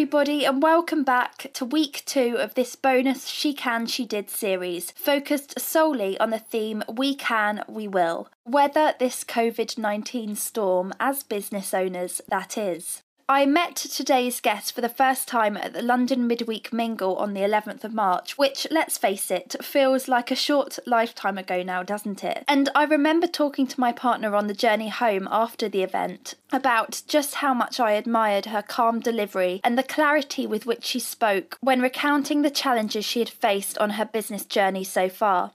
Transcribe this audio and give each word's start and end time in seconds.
everybody, 0.00 0.46
and 0.46 0.62
welcome 0.62 1.04
back 1.04 1.52
to 1.52 1.62
week 1.62 2.02
two 2.06 2.34
of 2.38 2.54
this 2.54 2.74
bonus 2.74 3.26
She 3.26 3.52
Can, 3.52 3.84
She 3.84 4.06
Did 4.06 4.30
series, 4.30 4.92
focused 4.92 5.60
solely 5.60 6.18
on 6.18 6.30
the 6.30 6.38
theme 6.38 6.82
We 6.88 7.14
Can, 7.14 7.62
We 7.68 7.86
Will. 7.86 8.26
Weather 8.46 8.94
this 8.98 9.24
COVID 9.24 9.76
19 9.76 10.36
storm 10.36 10.94
as 10.98 11.22
business 11.22 11.74
owners, 11.74 12.22
that 12.28 12.56
is. 12.56 13.02
I 13.30 13.46
met 13.46 13.76
today's 13.76 14.40
guest 14.40 14.74
for 14.74 14.80
the 14.80 14.88
first 14.88 15.28
time 15.28 15.56
at 15.56 15.72
the 15.72 15.82
London 15.82 16.26
Midweek 16.26 16.72
Mingle 16.72 17.14
on 17.14 17.32
the 17.32 17.42
11th 17.42 17.84
of 17.84 17.94
March, 17.94 18.36
which, 18.36 18.66
let's 18.72 18.98
face 18.98 19.30
it, 19.30 19.54
feels 19.62 20.08
like 20.08 20.32
a 20.32 20.34
short 20.34 20.80
lifetime 20.84 21.38
ago 21.38 21.62
now, 21.62 21.84
doesn't 21.84 22.24
it? 22.24 22.42
And 22.48 22.68
I 22.74 22.82
remember 22.82 23.28
talking 23.28 23.68
to 23.68 23.78
my 23.78 23.92
partner 23.92 24.34
on 24.34 24.48
the 24.48 24.52
journey 24.52 24.88
home 24.88 25.28
after 25.30 25.68
the 25.68 25.84
event 25.84 26.34
about 26.50 27.02
just 27.06 27.36
how 27.36 27.54
much 27.54 27.78
I 27.78 27.92
admired 27.92 28.46
her 28.46 28.62
calm 28.62 28.98
delivery 28.98 29.60
and 29.62 29.78
the 29.78 29.84
clarity 29.84 30.44
with 30.44 30.66
which 30.66 30.82
she 30.82 30.98
spoke 30.98 31.56
when 31.60 31.80
recounting 31.80 32.42
the 32.42 32.50
challenges 32.50 33.04
she 33.04 33.20
had 33.20 33.28
faced 33.28 33.78
on 33.78 33.90
her 33.90 34.06
business 34.06 34.44
journey 34.44 34.82
so 34.82 35.08
far. 35.08 35.52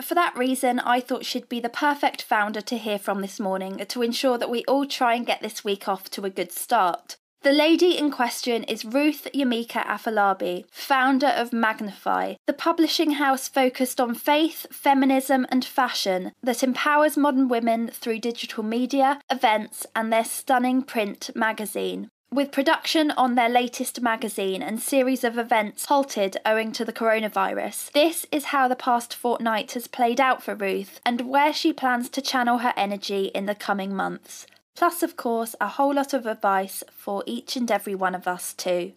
For 0.00 0.14
that 0.14 0.36
reason, 0.36 0.80
I 0.80 1.00
thought 1.00 1.24
she'd 1.24 1.48
be 1.48 1.60
the 1.60 1.68
perfect 1.68 2.22
founder 2.22 2.60
to 2.62 2.78
hear 2.78 2.98
from 2.98 3.20
this 3.20 3.38
morning 3.38 3.84
to 3.86 4.02
ensure 4.02 4.38
that 4.38 4.50
we 4.50 4.64
all 4.64 4.86
try 4.86 5.14
and 5.14 5.26
get 5.26 5.42
this 5.42 5.64
week 5.64 5.86
off 5.86 6.10
to 6.10 6.24
a 6.24 6.30
good 6.30 6.50
start. 6.50 7.16
The 7.42 7.50
lady 7.50 7.98
in 7.98 8.12
question 8.12 8.62
is 8.64 8.84
Ruth 8.84 9.26
Yimika 9.34 9.84
Afolabi, 9.84 10.64
founder 10.70 11.26
of 11.26 11.52
Magnify, 11.52 12.34
the 12.46 12.52
publishing 12.52 13.12
house 13.12 13.48
focused 13.48 14.00
on 14.00 14.14
faith, 14.14 14.64
feminism, 14.70 15.48
and 15.50 15.64
fashion 15.64 16.30
that 16.40 16.62
empowers 16.62 17.16
modern 17.16 17.48
women 17.48 17.88
through 17.88 18.20
digital 18.20 18.62
media, 18.62 19.18
events, 19.28 19.84
and 19.96 20.12
their 20.12 20.24
stunning 20.24 20.82
print 20.82 21.30
magazine 21.34 22.10
with 22.32 22.50
production 22.50 23.10
on 23.10 23.34
their 23.34 23.48
latest 23.48 24.00
magazine 24.00 24.62
and 24.62 24.80
series 24.80 25.22
of 25.22 25.36
events 25.36 25.86
halted 25.86 26.36
owing 26.46 26.72
to 26.72 26.84
the 26.84 26.92
coronavirus. 26.92 27.92
This 27.92 28.24
is 28.32 28.46
how 28.46 28.68
the 28.68 28.76
past 28.76 29.14
fortnight 29.14 29.72
has 29.72 29.86
played 29.86 30.18
out 30.18 30.42
for 30.42 30.54
Ruth 30.54 30.98
and 31.04 31.28
where 31.28 31.52
she 31.52 31.74
plans 31.74 32.08
to 32.10 32.22
channel 32.22 32.58
her 32.58 32.72
energy 32.74 33.26
in 33.34 33.44
the 33.44 33.54
coming 33.54 33.94
months. 33.94 34.46
Plus, 34.74 35.02
of 35.02 35.16
course, 35.16 35.54
a 35.60 35.68
whole 35.68 35.94
lot 35.94 36.14
of 36.14 36.26
advice 36.26 36.82
for 36.90 37.22
each 37.26 37.56
and 37.56 37.70
every 37.70 37.94
one 37.94 38.14
of 38.14 38.26
us, 38.26 38.54
too. 38.54 38.92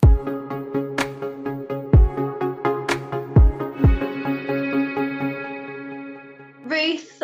Ruth, 6.63 7.21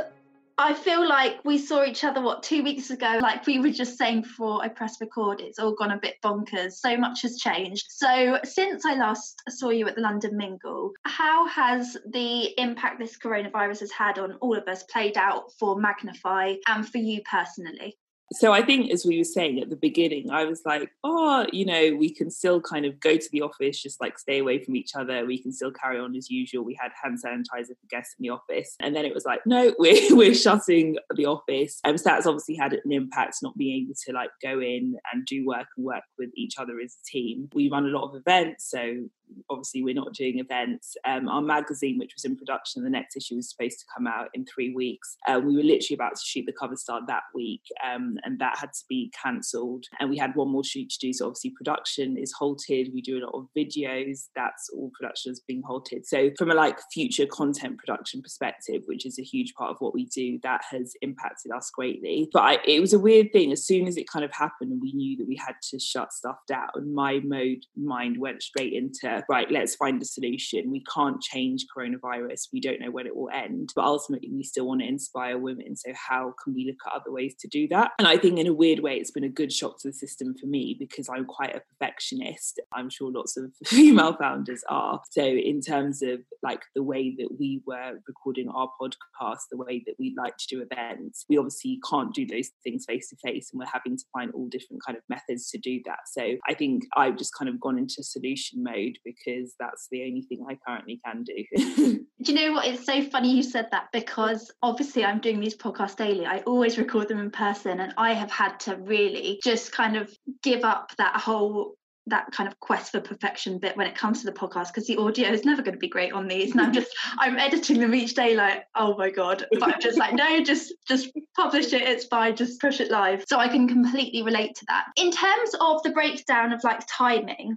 I 0.57 0.73
feel 0.73 1.07
like 1.07 1.43
we 1.45 1.57
saw 1.57 1.85
each 1.85 2.03
other, 2.03 2.21
what, 2.21 2.43
two 2.43 2.61
weeks 2.61 2.91
ago? 2.91 3.19
Like 3.21 3.47
we 3.47 3.59
were 3.59 3.71
just 3.71 3.97
saying 3.97 4.23
before 4.23 4.61
I 4.61 4.67
press 4.67 4.99
record, 4.99 5.39
it's 5.39 5.57
all 5.57 5.73
gone 5.73 5.91
a 5.91 5.97
bit 5.97 6.15
bonkers. 6.21 6.73
So 6.73 6.97
much 6.97 7.21
has 7.21 7.37
changed. 7.37 7.85
So, 7.89 8.37
since 8.43 8.85
I 8.85 8.95
last 8.95 9.41
saw 9.49 9.69
you 9.69 9.87
at 9.87 9.95
the 9.95 10.01
London 10.01 10.37
Mingle, 10.37 10.91
how 11.05 11.47
has 11.47 11.97
the 12.05 12.53
impact 12.61 12.99
this 12.99 13.17
coronavirus 13.17 13.79
has 13.79 13.91
had 13.91 14.19
on 14.19 14.33
all 14.33 14.57
of 14.57 14.67
us 14.67 14.83
played 14.83 15.17
out 15.17 15.51
for 15.53 15.79
Magnify 15.79 16.55
and 16.67 16.87
for 16.87 16.97
you 16.97 17.21
personally? 17.23 17.97
So 18.33 18.53
I 18.53 18.61
think, 18.61 18.91
as 18.91 19.05
we 19.05 19.17
were 19.17 19.25
saying 19.25 19.59
at 19.59 19.69
the 19.69 19.75
beginning, 19.75 20.31
I 20.31 20.45
was 20.45 20.61
like, 20.65 20.91
oh, 21.03 21.45
you 21.51 21.65
know, 21.65 21.95
we 21.97 22.13
can 22.13 22.31
still 22.31 22.61
kind 22.61 22.85
of 22.85 22.99
go 22.99 23.17
to 23.17 23.29
the 23.31 23.41
office, 23.41 23.81
just 23.81 23.99
like 23.99 24.17
stay 24.17 24.39
away 24.39 24.63
from 24.63 24.75
each 24.75 24.95
other. 24.95 25.25
We 25.25 25.41
can 25.41 25.51
still 25.51 25.71
carry 25.71 25.99
on 25.99 26.15
as 26.15 26.29
usual. 26.29 26.63
We 26.63 26.77
had 26.79 26.91
hand 27.01 27.19
sanitizer 27.23 27.67
for 27.67 27.87
guests 27.89 28.15
in 28.17 28.23
the 28.23 28.29
office. 28.29 28.75
And 28.79 28.95
then 28.95 29.03
it 29.05 29.13
was 29.13 29.25
like, 29.25 29.41
no, 29.45 29.73
we're, 29.79 30.15
we're 30.15 30.35
shutting 30.35 30.97
the 31.13 31.25
office. 31.25 31.79
And 31.83 31.99
so 31.99 32.09
that's 32.09 32.25
obviously 32.25 32.55
had 32.55 32.73
an 32.73 32.91
impact, 32.91 33.37
not 33.41 33.57
being 33.57 33.83
able 33.83 33.95
to 34.05 34.13
like 34.13 34.31
go 34.41 34.61
in 34.61 34.95
and 35.11 35.25
do 35.25 35.45
work 35.45 35.67
and 35.75 35.85
work 35.85 36.03
with 36.17 36.29
each 36.35 36.57
other 36.57 36.79
as 36.79 36.95
a 36.95 37.05
team. 37.05 37.49
We 37.53 37.69
run 37.69 37.85
a 37.85 37.89
lot 37.89 38.09
of 38.09 38.15
events. 38.15 38.69
So 38.69 39.09
obviously 39.49 39.83
we're 39.83 39.93
not 39.93 40.13
doing 40.13 40.39
events. 40.39 40.95
Um, 41.05 41.27
our 41.27 41.41
magazine, 41.41 41.97
which 41.97 42.13
was 42.15 42.25
in 42.25 42.35
production, 42.35 42.83
the 42.83 42.89
next 42.89 43.15
issue 43.15 43.35
was 43.35 43.49
supposed 43.49 43.79
to 43.79 43.85
come 43.95 44.07
out 44.07 44.29
in 44.33 44.45
three 44.45 44.73
weeks. 44.73 45.17
Uh, 45.27 45.39
we 45.39 45.55
were 45.55 45.63
literally 45.63 45.95
about 45.95 46.15
to 46.15 46.21
shoot 46.23 46.45
the 46.45 46.53
cover 46.53 46.75
star 46.75 47.01
that 47.07 47.23
week, 47.33 47.61
um, 47.85 48.17
and 48.23 48.39
that 48.39 48.57
had 48.57 48.73
to 48.73 48.83
be 48.89 49.11
cancelled. 49.21 49.85
And 49.99 50.09
we 50.09 50.17
had 50.17 50.35
one 50.35 50.49
more 50.49 50.63
shoot 50.63 50.89
to 50.89 50.99
do. 50.99 51.13
So 51.13 51.27
obviously 51.27 51.51
production 51.51 52.17
is 52.17 52.31
halted. 52.31 52.91
We 52.93 53.01
do 53.01 53.19
a 53.19 53.25
lot 53.25 53.35
of 53.35 53.47
videos. 53.57 54.27
That's 54.35 54.69
all 54.73 54.91
production 54.97 55.31
is 55.31 55.41
being 55.41 55.63
halted. 55.65 56.05
So 56.05 56.31
from 56.37 56.51
a 56.51 56.55
like 56.55 56.79
future 56.93 57.25
content 57.25 57.77
production 57.77 58.21
perspective, 58.21 58.83
which 58.85 59.05
is 59.05 59.19
a 59.19 59.23
huge 59.23 59.53
part 59.53 59.71
of 59.71 59.77
what 59.79 59.93
we 59.93 60.05
do, 60.05 60.39
that 60.43 60.61
has 60.69 60.93
impacted 61.01 61.51
us 61.51 61.71
greatly. 61.73 62.29
But 62.31 62.41
I, 62.41 62.57
it 62.65 62.79
was 62.79 62.93
a 62.93 62.99
weird 62.99 63.31
thing. 63.31 63.51
As 63.51 63.65
soon 63.65 63.87
as 63.87 63.97
it 63.97 64.09
kind 64.09 64.25
of 64.25 64.31
happened 64.31 64.79
we 64.81 64.93
knew 64.93 65.17
that 65.17 65.27
we 65.27 65.35
had 65.35 65.55
to 65.69 65.79
shut 65.79 66.13
stuff 66.13 66.37
down, 66.47 66.93
my 66.93 67.19
mode 67.23 67.65
mind 67.75 68.17
went 68.17 68.41
straight 68.41 68.73
into 68.73 69.20
right, 69.29 69.49
let's 69.51 69.75
find 69.75 70.01
a 70.01 70.05
solution. 70.05 70.71
We 70.71 70.83
can't 70.93 71.21
change 71.21 71.65
coronavirus. 71.75 72.47
We 72.53 72.61
don't 72.61 72.79
know 72.79 72.91
when 72.91 73.07
it 73.07 73.15
will 73.15 73.29
end, 73.33 73.71
but 73.75 73.85
ultimately 73.85 74.29
we 74.31 74.43
still 74.43 74.67
want 74.67 74.81
to 74.81 74.87
inspire 74.87 75.37
women. 75.37 75.75
So 75.75 75.91
how 75.95 76.33
can 76.43 76.53
we 76.53 76.65
look 76.65 76.77
at 76.85 77.01
other 77.01 77.11
ways 77.11 77.35
to 77.39 77.47
do 77.47 77.67
that? 77.69 77.91
And 77.99 78.07
I 78.07 78.17
think 78.17 78.39
in 78.39 78.47
a 78.47 78.53
weird 78.53 78.79
way, 78.79 78.95
it's 78.95 79.11
been 79.11 79.23
a 79.23 79.29
good 79.29 79.51
shock 79.51 79.79
to 79.79 79.89
the 79.89 79.93
system 79.93 80.35
for 80.39 80.47
me 80.47 80.75
because 80.77 81.09
I'm 81.09 81.25
quite 81.25 81.55
a 81.55 81.61
perfectionist. 81.61 82.59
I'm 82.73 82.89
sure 82.89 83.11
lots 83.11 83.37
of 83.37 83.51
female 83.65 84.15
founders 84.15 84.63
are. 84.69 85.01
So 85.09 85.23
in 85.23 85.61
terms 85.61 86.01
of 86.01 86.19
like 86.43 86.61
the 86.75 86.83
way 86.83 87.15
that 87.17 87.29
we 87.39 87.61
were 87.65 87.99
recording 88.07 88.49
our 88.49 88.69
podcast, 88.81 89.39
the 89.51 89.57
way 89.57 89.83
that 89.85 89.95
we 89.99 90.15
like 90.17 90.37
to 90.37 90.47
do 90.47 90.61
events, 90.61 91.25
we 91.29 91.37
obviously 91.37 91.79
can't 91.89 92.13
do 92.13 92.25
those 92.25 92.49
things 92.63 92.85
face 92.87 93.09
to 93.09 93.15
face 93.23 93.49
and 93.51 93.59
we're 93.59 93.65
having 93.71 93.97
to 93.97 94.03
find 94.13 94.31
all 94.33 94.47
different 94.47 94.81
kind 94.85 94.97
of 94.97 95.03
methods 95.09 95.49
to 95.51 95.57
do 95.57 95.79
that. 95.85 95.99
So 96.07 96.35
I 96.47 96.53
think 96.53 96.83
I've 96.95 97.17
just 97.17 97.33
kind 97.37 97.49
of 97.49 97.59
gone 97.59 97.77
into 97.77 98.03
solution 98.03 98.63
mode 98.63 98.97
because 99.15 99.53
that's 99.59 99.87
the 99.91 100.03
only 100.03 100.21
thing 100.21 100.45
I 100.49 100.57
currently 100.67 100.99
can 101.05 101.23
do. 101.23 101.45
do 102.23 102.31
you 102.31 102.33
know 102.33 102.53
what? 102.53 102.67
It's 102.67 102.85
so 102.85 103.03
funny 103.03 103.35
you 103.35 103.43
said 103.43 103.67
that 103.71 103.87
because 103.91 104.51
obviously 104.61 105.05
I'm 105.05 105.19
doing 105.19 105.39
these 105.39 105.57
podcasts 105.57 105.95
daily. 105.95 106.25
I 106.25 106.39
always 106.39 106.77
record 106.77 107.07
them 107.07 107.19
in 107.19 107.31
person, 107.31 107.79
and 107.79 107.93
I 107.97 108.13
have 108.13 108.31
had 108.31 108.59
to 108.61 108.75
really 108.77 109.39
just 109.43 109.71
kind 109.71 109.97
of 109.97 110.11
give 110.43 110.63
up 110.63 110.91
that 110.97 111.17
whole 111.17 111.75
that 112.07 112.31
kind 112.31 112.47
of 112.47 112.59
quest 112.59 112.91
for 112.91 112.99
perfection 112.99 113.59
bit 113.59 113.77
when 113.77 113.85
it 113.85 113.95
comes 113.95 114.19
to 114.19 114.25
the 114.25 114.31
podcast 114.31 114.67
because 114.67 114.87
the 114.87 114.97
audio 114.97 115.29
is 115.29 115.45
never 115.45 115.61
going 115.61 115.73
to 115.73 115.79
be 115.79 115.87
great 115.87 116.11
on 116.11 116.27
these 116.27 116.51
and 116.51 116.61
i'm 116.61 116.73
just 116.73 116.89
i'm 117.19 117.37
editing 117.37 117.79
them 117.79 117.93
each 117.93 118.15
day 118.15 118.35
like 118.35 118.63
oh 118.75 118.97
my 118.97 119.09
god 119.09 119.45
but 119.59 119.73
i'm 119.73 119.79
just 119.79 119.99
like 119.99 120.13
no 120.13 120.43
just 120.43 120.73
just 120.87 121.11
publish 121.35 121.73
it 121.73 121.83
it's 121.83 122.05
fine 122.05 122.35
just 122.35 122.59
push 122.59 122.79
it 122.79 122.89
live 122.89 123.23
so 123.27 123.37
i 123.37 123.47
can 123.47 123.67
completely 123.67 124.23
relate 124.23 124.55
to 124.55 124.65
that 124.67 124.85
in 124.97 125.11
terms 125.11 125.51
of 125.59 125.81
the 125.83 125.91
breakdown 125.91 126.51
of 126.51 126.63
like 126.63 126.81
timing 126.89 127.55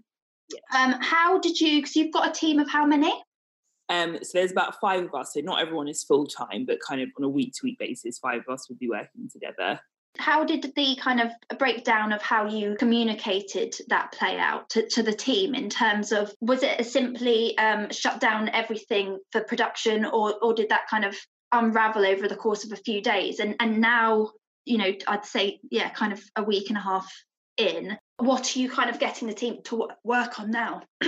um, 0.75 0.97
how 1.01 1.39
did 1.39 1.61
you? 1.61 1.79
Because 1.79 1.97
you've 1.97 2.13
got 2.13 2.29
a 2.29 2.33
team 2.33 2.59
of 2.59 2.69
how 2.69 2.87
many? 2.87 3.13
Um, 3.89 4.19
so 4.23 4.39
there's 4.39 4.53
about 4.53 4.81
five 4.81 5.05
of 5.05 5.15
us. 5.15 5.35
So 5.35 5.41
not 5.41 5.61
everyone 5.61 5.89
is 5.89 6.03
full 6.03 6.27
time, 6.27 6.65
but 6.67 6.79
kind 6.81 7.03
of 7.03 7.11
on 7.19 7.25
a 7.25 7.29
week 7.29 7.53
to 7.55 7.61
week 7.65 7.79
basis, 7.79 8.19
five 8.19 8.43
of 8.47 8.53
us 8.53 8.69
would 8.69 8.79
be 8.79 8.89
working 8.89 9.29
together. 9.31 9.81
How 10.17 10.45
did 10.45 10.73
the 10.77 10.97
kind 11.01 11.21
of 11.21 11.33
breakdown 11.59 12.13
of 12.13 12.23
how 12.23 12.47
you 12.47 12.77
communicated 12.79 13.75
that 13.89 14.13
play 14.13 14.39
out 14.39 14.71
to, 14.71 14.89
to 14.91 15.03
the 15.03 15.13
team 15.13 15.55
in 15.55 15.69
terms 15.69 16.13
of 16.13 16.33
was 16.41 16.63
it 16.63 16.87
simply 16.87 17.59
um, 17.59 17.91
shut 17.91 18.21
down 18.21 18.49
everything 18.51 19.19
for 19.33 19.43
production, 19.43 20.05
or 20.05 20.35
or 20.41 20.55
did 20.55 20.69
that 20.69 20.89
kind 20.89 21.05
of 21.05 21.17
unravel 21.53 22.07
over 22.07 22.29
the 22.29 22.37
course 22.37 22.65
of 22.65 22.73
a 22.73 22.77
few 22.77 23.03
days? 23.03 23.41
And 23.41 23.57
and 23.59 23.81
now 23.81 24.31
you 24.65 24.79
know 24.79 24.93
I'd 25.09 25.25
say 25.25 25.59
yeah, 25.71 25.91
kind 25.91 26.13
of 26.13 26.23
a 26.37 26.45
week 26.45 26.69
and 26.69 26.79
a 26.79 26.83
half 26.83 27.13
in 27.57 27.99
what 28.19 28.57
are 28.57 28.59
you 28.59 28.71
kind 28.71 28.91
of 28.91 28.99
getting 28.99 29.29
the 29.29 29.35
team 29.35 29.59
to 29.65 29.89
work 30.03 30.39
on 30.41 30.51
now? 30.51 30.83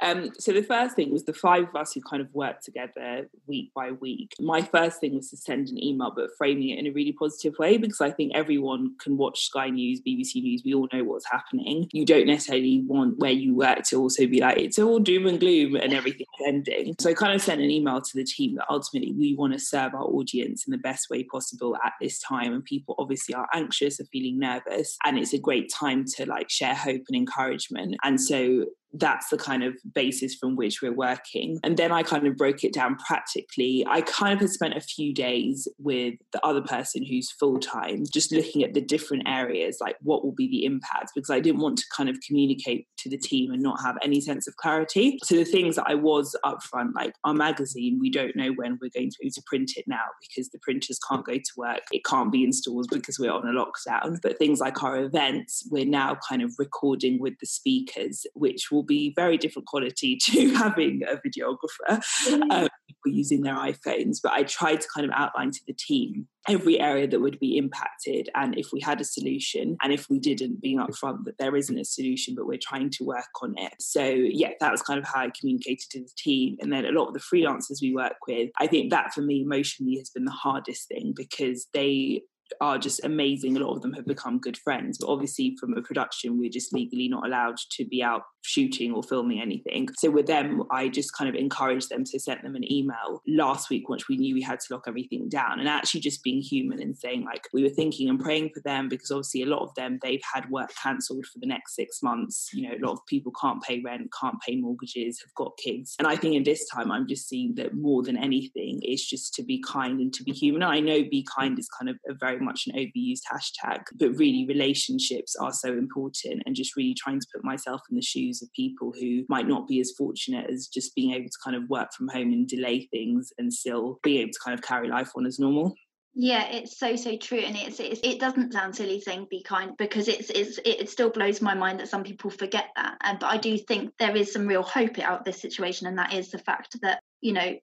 Um, 0.00 0.30
so 0.38 0.52
the 0.52 0.62
first 0.62 0.96
thing 0.96 1.12
was 1.12 1.24
the 1.24 1.32
five 1.32 1.64
of 1.68 1.76
us 1.76 1.92
who 1.92 2.00
kind 2.00 2.22
of 2.22 2.32
worked 2.32 2.64
together 2.64 3.28
week 3.46 3.72
by 3.74 3.92
week. 3.92 4.32
My 4.40 4.62
first 4.62 5.00
thing 5.00 5.14
was 5.14 5.30
to 5.30 5.36
send 5.36 5.68
an 5.68 5.82
email, 5.82 6.12
but 6.14 6.30
framing 6.36 6.70
it 6.70 6.78
in 6.78 6.86
a 6.86 6.90
really 6.90 7.12
positive 7.12 7.54
way 7.58 7.76
because 7.76 8.00
I 8.00 8.10
think 8.10 8.32
everyone 8.34 8.94
can 9.00 9.16
watch 9.16 9.46
Sky 9.46 9.70
News, 9.70 10.00
BBC 10.06 10.36
News. 10.42 10.62
We 10.64 10.74
all 10.74 10.88
know 10.92 11.04
what's 11.04 11.30
happening. 11.30 11.88
You 11.92 12.04
don't 12.04 12.26
necessarily 12.26 12.84
want 12.86 13.18
where 13.18 13.32
you 13.32 13.54
work 13.54 13.82
to 13.84 13.96
also 13.96 14.26
be 14.26 14.40
like 14.40 14.58
it's 14.58 14.78
all 14.78 14.98
doom 14.98 15.26
and 15.26 15.40
gloom 15.40 15.74
and 15.74 15.92
everything's 15.92 16.28
ending. 16.46 16.94
So 17.00 17.10
I 17.10 17.14
kind 17.14 17.34
of 17.34 17.42
sent 17.42 17.60
an 17.60 17.70
email 17.70 18.00
to 18.00 18.10
the 18.14 18.24
team 18.24 18.56
that 18.56 18.66
ultimately 18.70 19.12
we 19.12 19.34
want 19.34 19.52
to 19.52 19.58
serve 19.58 19.94
our 19.94 20.04
audience 20.04 20.66
in 20.66 20.70
the 20.70 20.78
best 20.78 21.10
way 21.10 21.24
possible 21.24 21.76
at 21.84 21.92
this 22.00 22.20
time, 22.20 22.52
and 22.52 22.64
people 22.64 22.94
obviously 22.98 23.34
are 23.34 23.48
anxious, 23.52 24.00
are 24.00 24.06
feeling 24.12 24.38
nervous, 24.38 24.96
and 25.04 25.18
it's 25.18 25.32
a 25.32 25.38
great 25.38 25.72
time 25.72 26.04
to 26.16 26.26
like 26.26 26.50
share 26.50 26.74
hope 26.74 27.02
and 27.08 27.16
encouragement. 27.16 27.96
And 28.04 28.20
so 28.20 28.66
that's 28.94 29.28
the 29.28 29.36
kind 29.36 29.62
of 29.62 29.74
basis 29.94 30.34
from 30.34 30.56
which 30.56 30.80
we're 30.82 30.92
working. 30.92 31.58
And 31.62 31.76
then 31.76 31.92
I 31.92 32.02
kind 32.02 32.26
of 32.26 32.36
broke 32.36 32.64
it 32.64 32.72
down 32.72 32.96
practically. 32.96 33.84
I 33.88 34.00
kind 34.00 34.34
of 34.34 34.40
had 34.40 34.50
spent 34.50 34.76
a 34.76 34.80
few 34.80 35.12
days 35.12 35.68
with 35.78 36.14
the 36.32 36.44
other 36.44 36.62
person 36.62 37.04
who's 37.04 37.30
full 37.30 37.58
time, 37.58 38.04
just 38.12 38.32
looking 38.32 38.62
at 38.62 38.74
the 38.74 38.80
different 38.80 39.28
areas, 39.28 39.78
like 39.80 39.96
what 40.02 40.24
will 40.24 40.32
be 40.32 40.48
the 40.48 40.64
impact, 40.64 41.12
because 41.14 41.30
I 41.30 41.40
didn't 41.40 41.60
want 41.60 41.78
to 41.78 41.84
kind 41.96 42.08
of 42.08 42.18
communicate 42.26 42.86
to 42.98 43.10
the 43.10 43.18
team 43.18 43.52
and 43.52 43.62
not 43.62 43.80
have 43.82 43.96
any 44.02 44.20
sense 44.20 44.48
of 44.48 44.56
clarity. 44.56 45.18
So 45.24 45.36
the 45.36 45.44
things 45.44 45.76
that 45.76 45.86
I 45.86 45.94
was 45.94 46.34
upfront, 46.44 46.94
like 46.94 47.12
our 47.24 47.34
magazine, 47.34 47.98
we 48.00 48.10
don't 48.10 48.36
know 48.36 48.50
when 48.52 48.78
we're 48.80 48.90
going 48.94 49.10
to 49.10 49.16
be 49.20 49.26
able 49.26 49.34
to 49.34 49.42
print 49.46 49.72
it 49.76 49.84
now 49.86 50.04
because 50.20 50.48
the 50.50 50.58
printers 50.60 50.98
can't 51.08 51.24
go 51.24 51.34
to 51.34 51.52
work. 51.56 51.82
It 51.92 52.04
can't 52.04 52.32
be 52.32 52.44
in 52.44 52.52
stores 52.52 52.86
because 52.86 53.18
we're 53.18 53.32
on 53.32 53.46
a 53.46 53.52
lockdown. 53.52 54.18
But 54.22 54.38
things 54.38 54.60
like 54.60 54.82
our 54.82 54.98
events, 54.98 55.66
we're 55.70 55.84
now 55.84 56.16
kind 56.28 56.42
of 56.42 56.54
recording 56.58 57.20
with 57.20 57.34
the 57.40 57.46
speakers, 57.46 58.26
which 58.34 58.70
will 58.70 58.77
will 58.78 58.84
be 58.84 59.12
very 59.16 59.36
different 59.36 59.66
quality 59.66 60.16
to 60.22 60.54
having 60.54 61.02
a 61.04 61.16
videographer. 61.16 62.00
Mm-hmm. 62.26 62.50
Um, 62.50 62.68
using 63.04 63.42
their 63.42 63.54
iPhones, 63.54 64.18
but 64.22 64.32
I 64.32 64.42
tried 64.42 64.80
to 64.80 64.88
kind 64.94 65.06
of 65.06 65.12
outline 65.14 65.50
to 65.50 65.60
the 65.66 65.72
team 65.72 66.26
every 66.48 66.80
area 66.80 67.06
that 67.06 67.20
would 67.20 67.38
be 67.38 67.56
impacted 67.56 68.28
and 68.34 68.58
if 68.58 68.68
we 68.72 68.80
had 68.80 69.00
a 69.00 69.04
solution 69.04 69.76
and 69.82 69.92
if 69.92 70.08
we 70.08 70.18
didn't 70.18 70.60
being 70.60 70.78
upfront 70.78 71.24
that 71.24 71.36
there 71.38 71.54
isn't 71.54 71.78
a 71.78 71.84
solution 71.84 72.34
but 72.34 72.46
we're 72.46 72.58
trying 72.60 72.88
to 72.88 73.04
work 73.04 73.28
on 73.42 73.54
it 73.58 73.74
so 73.78 74.02
yeah 74.02 74.50
that 74.60 74.72
was 74.72 74.82
kind 74.82 74.98
of 74.98 75.06
how 75.06 75.20
i 75.20 75.30
communicated 75.38 75.86
to 75.90 76.00
the 76.00 76.10
team 76.16 76.56
and 76.60 76.72
then 76.72 76.86
a 76.86 76.92
lot 76.92 77.06
of 77.06 77.14
the 77.14 77.20
freelancers 77.20 77.82
we 77.82 77.94
work 77.94 78.16
with 78.26 78.50
i 78.58 78.66
think 78.66 78.90
that 78.90 79.12
for 79.12 79.20
me 79.20 79.42
emotionally 79.42 79.96
has 79.96 80.10
been 80.10 80.24
the 80.24 80.30
hardest 80.30 80.88
thing 80.88 81.12
because 81.14 81.66
they 81.74 82.22
are 82.60 82.78
just 82.78 83.04
amazing. 83.04 83.56
A 83.56 83.60
lot 83.60 83.74
of 83.74 83.82
them 83.82 83.92
have 83.94 84.06
become 84.06 84.38
good 84.38 84.56
friends, 84.56 84.98
but 84.98 85.08
obviously, 85.08 85.56
from 85.58 85.76
a 85.76 85.82
production, 85.82 86.38
we're 86.38 86.50
just 86.50 86.72
legally 86.72 87.08
not 87.08 87.26
allowed 87.26 87.56
to 87.72 87.84
be 87.84 88.02
out 88.02 88.22
shooting 88.42 88.92
or 88.92 89.02
filming 89.02 89.40
anything. 89.40 89.88
So, 89.98 90.10
with 90.10 90.26
them, 90.26 90.62
I 90.70 90.88
just 90.88 91.12
kind 91.16 91.28
of 91.28 91.34
encouraged 91.34 91.88
them 91.88 92.04
to 92.04 92.18
send 92.18 92.40
them 92.42 92.56
an 92.56 92.70
email 92.70 93.22
last 93.26 93.70
week 93.70 93.88
once 93.88 94.08
we 94.08 94.16
knew 94.16 94.34
we 94.34 94.42
had 94.42 94.60
to 94.60 94.74
lock 94.74 94.84
everything 94.86 95.28
down 95.28 95.60
and 95.60 95.68
actually 95.68 96.00
just 96.00 96.22
being 96.22 96.40
human 96.40 96.80
and 96.80 96.96
saying, 96.96 97.24
like, 97.24 97.48
we 97.52 97.62
were 97.62 97.68
thinking 97.68 98.08
and 98.08 98.20
praying 98.20 98.50
for 98.54 98.60
them 98.64 98.88
because 98.88 99.10
obviously, 99.10 99.42
a 99.42 99.46
lot 99.46 99.62
of 99.62 99.74
them, 99.74 99.98
they've 100.02 100.22
had 100.32 100.48
work 100.50 100.70
cancelled 100.82 101.26
for 101.26 101.38
the 101.40 101.46
next 101.46 101.74
six 101.74 102.02
months. 102.02 102.50
You 102.52 102.68
know, 102.68 102.74
a 102.74 102.84
lot 102.86 102.92
of 102.92 103.06
people 103.06 103.32
can't 103.40 103.62
pay 103.62 103.80
rent, 103.80 104.10
can't 104.18 104.40
pay 104.40 104.56
mortgages, 104.56 105.20
have 105.20 105.34
got 105.34 105.56
kids. 105.58 105.94
And 105.98 106.08
I 106.08 106.16
think 106.16 106.34
in 106.34 106.44
this 106.44 106.66
time, 106.68 106.90
I'm 106.90 107.06
just 107.06 107.28
seeing 107.28 107.54
that 107.56 107.74
more 107.74 108.02
than 108.02 108.16
anything, 108.16 108.80
is 108.82 109.04
just 109.04 109.34
to 109.34 109.42
be 109.42 109.62
kind 109.66 110.00
and 110.00 110.12
to 110.14 110.22
be 110.22 110.32
human. 110.32 110.62
I 110.62 110.80
know 110.80 111.02
be 111.02 111.26
kind 111.36 111.58
is 111.58 111.68
kind 111.68 111.88
of 111.88 111.96
a 112.08 112.14
very 112.14 112.37
much 112.40 112.66
an 112.66 112.76
overused 112.76 113.22
hashtag, 113.30 113.82
but 113.96 114.16
really 114.16 114.46
relationships 114.46 115.36
are 115.36 115.52
so 115.52 115.72
important 115.72 116.42
and 116.46 116.54
just 116.54 116.76
really 116.76 116.94
trying 116.94 117.20
to 117.20 117.26
put 117.34 117.44
myself 117.44 117.82
in 117.90 117.96
the 117.96 118.02
shoes 118.02 118.42
of 118.42 118.52
people 118.52 118.92
who 118.98 119.24
might 119.28 119.48
not 119.48 119.66
be 119.66 119.80
as 119.80 119.92
fortunate 119.96 120.48
as 120.50 120.66
just 120.66 120.94
being 120.94 121.12
able 121.12 121.28
to 121.28 121.38
kind 121.44 121.56
of 121.56 121.68
work 121.68 121.92
from 121.96 122.08
home 122.08 122.32
and 122.32 122.48
delay 122.48 122.88
things 122.90 123.32
and 123.38 123.52
still 123.52 123.98
be 124.02 124.18
able 124.18 124.32
to 124.32 124.38
kind 124.44 124.58
of 124.58 124.64
carry 124.64 124.88
life 124.88 125.10
on 125.16 125.26
as 125.26 125.38
normal. 125.38 125.74
Yeah, 126.20 126.48
it's 126.48 126.78
so 126.78 126.96
so 126.96 127.16
true, 127.16 127.38
and 127.38 127.54
it's, 127.54 127.78
it's 127.78 128.00
it 128.02 128.18
doesn't 128.18 128.52
sound 128.52 128.74
silly 128.74 129.00
saying 129.00 129.28
be 129.30 129.40
kind 129.40 129.76
because 129.76 130.08
it's 130.08 130.30
it's 130.30 130.58
it 130.64 130.90
still 130.90 131.10
blows 131.10 131.40
my 131.40 131.54
mind 131.54 131.78
that 131.78 131.88
some 131.88 132.02
people 132.02 132.30
forget 132.30 132.70
that. 132.74 132.96
And 133.02 133.20
but 133.20 133.28
I 133.28 133.36
do 133.36 133.56
think 133.56 133.92
there 133.98 134.16
is 134.16 134.32
some 134.32 134.48
real 134.48 134.64
hope 134.64 134.98
out 134.98 135.20
of 135.20 135.24
this 135.24 135.40
situation, 135.40 135.86
and 135.86 135.98
that 135.98 136.14
is 136.14 136.32
the 136.32 136.38
fact 136.38 136.76
that 136.82 137.02
you 137.20 137.34
know 137.34 137.54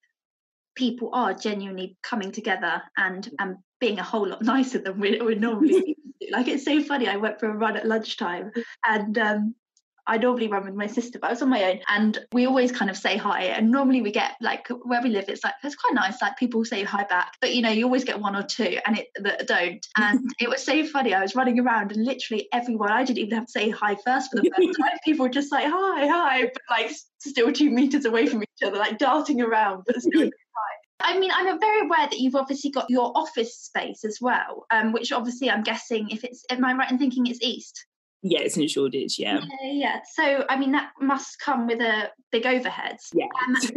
people 0.75 1.09
are 1.13 1.33
genuinely 1.33 1.97
coming 2.01 2.31
together 2.31 2.81
and 2.95 3.29
and 3.39 3.57
being 3.85 3.99
a 3.99 4.03
whole 4.03 4.27
lot 4.27 4.41
nicer 4.41 4.79
than 4.79 4.99
we 4.99 5.21
would 5.21 5.39
normally 5.39 5.95
do. 6.21 6.27
Like 6.31 6.47
it's 6.47 6.65
so 6.65 6.81
funny. 6.81 7.07
I 7.07 7.17
went 7.17 7.39
for 7.39 7.49
a 7.49 7.55
run 7.55 7.77
at 7.77 7.85
lunchtime 7.85 8.51
and 8.83 9.15
um, 9.19 9.55
I 10.07 10.17
normally 10.17 10.47
run 10.47 10.65
with 10.65 10.73
my 10.73 10.87
sister, 10.87 11.19
but 11.19 11.27
I 11.27 11.29
was 11.31 11.43
on 11.43 11.49
my 11.49 11.63
own. 11.65 11.79
And 11.87 12.17
we 12.31 12.47
always 12.47 12.71
kind 12.71 12.89
of 12.89 12.97
say 12.97 13.15
hi. 13.15 13.43
And 13.43 13.69
normally 13.71 14.01
we 14.01 14.11
get 14.11 14.31
like 14.41 14.67
where 14.85 15.03
we 15.03 15.09
live, 15.09 15.25
it's 15.27 15.43
like 15.43 15.53
it's 15.63 15.75
quite 15.75 15.93
nice. 15.93 16.19
Like 16.19 16.35
people 16.37 16.65
say 16.65 16.83
hi 16.83 17.03
back, 17.03 17.33
but 17.41 17.53
you 17.53 17.61
know, 17.61 17.69
you 17.69 17.85
always 17.85 18.03
get 18.03 18.19
one 18.19 18.35
or 18.35 18.41
two 18.41 18.79
and 18.87 18.97
it 18.97 19.07
that 19.21 19.45
don't. 19.47 19.85
And 19.97 20.19
it 20.39 20.49
was 20.49 20.63
so 20.63 20.83
funny. 20.87 21.13
I 21.13 21.21
was 21.21 21.35
running 21.35 21.59
around 21.59 21.91
and 21.91 22.03
literally 22.03 22.47
everyone, 22.53 22.91
I 22.91 23.03
didn't 23.03 23.19
even 23.19 23.37
have 23.37 23.45
to 23.45 23.51
say 23.51 23.69
hi 23.69 23.95
first 24.03 24.31
for 24.31 24.41
the 24.41 24.51
first 24.55 24.79
time. 24.81 24.97
People 25.03 25.25
would 25.25 25.33
just 25.33 25.51
like 25.51 25.65
hi, 25.67 26.07
hi, 26.07 26.43
but 26.45 26.63
like 26.71 26.91
still 27.19 27.51
two 27.51 27.69
meters 27.69 28.05
away 28.05 28.25
from 28.25 28.41
each 28.41 28.63
other, 28.65 28.77
like 28.77 28.97
darting 28.97 29.41
around, 29.41 29.83
but 29.85 30.01
still 30.01 30.31
I 31.05 31.19
mean, 31.19 31.31
I'm 31.33 31.59
very 31.59 31.81
aware 31.81 32.07
that 32.09 32.19
you've 32.19 32.35
obviously 32.35 32.71
got 32.71 32.89
your 32.89 33.11
office 33.15 33.55
space 33.55 34.03
as 34.03 34.17
well, 34.19 34.65
um, 34.71 34.91
which 34.91 35.11
obviously 35.11 35.49
I'm 35.49 35.63
guessing 35.63 36.09
if 36.09 36.23
it's, 36.23 36.43
am 36.49 36.65
I 36.65 36.73
right 36.73 36.89
in 36.89 36.97
thinking 36.97 37.27
it's 37.27 37.41
east? 37.41 37.85
Yeah, 38.23 38.39
it's 38.39 38.57
in 38.57 38.67
Shoreditch, 38.67 39.19
yeah. 39.19 39.41
yeah. 39.61 39.71
Yeah, 39.71 39.99
So, 40.15 40.45
I 40.49 40.57
mean, 40.57 40.71
that 40.71 40.89
must 40.99 41.39
come 41.39 41.67
with 41.67 41.79
a 41.79 42.09
big 42.31 42.47
overhead. 42.47 42.97
Yeah. 43.13 43.27
Um, 43.47 43.53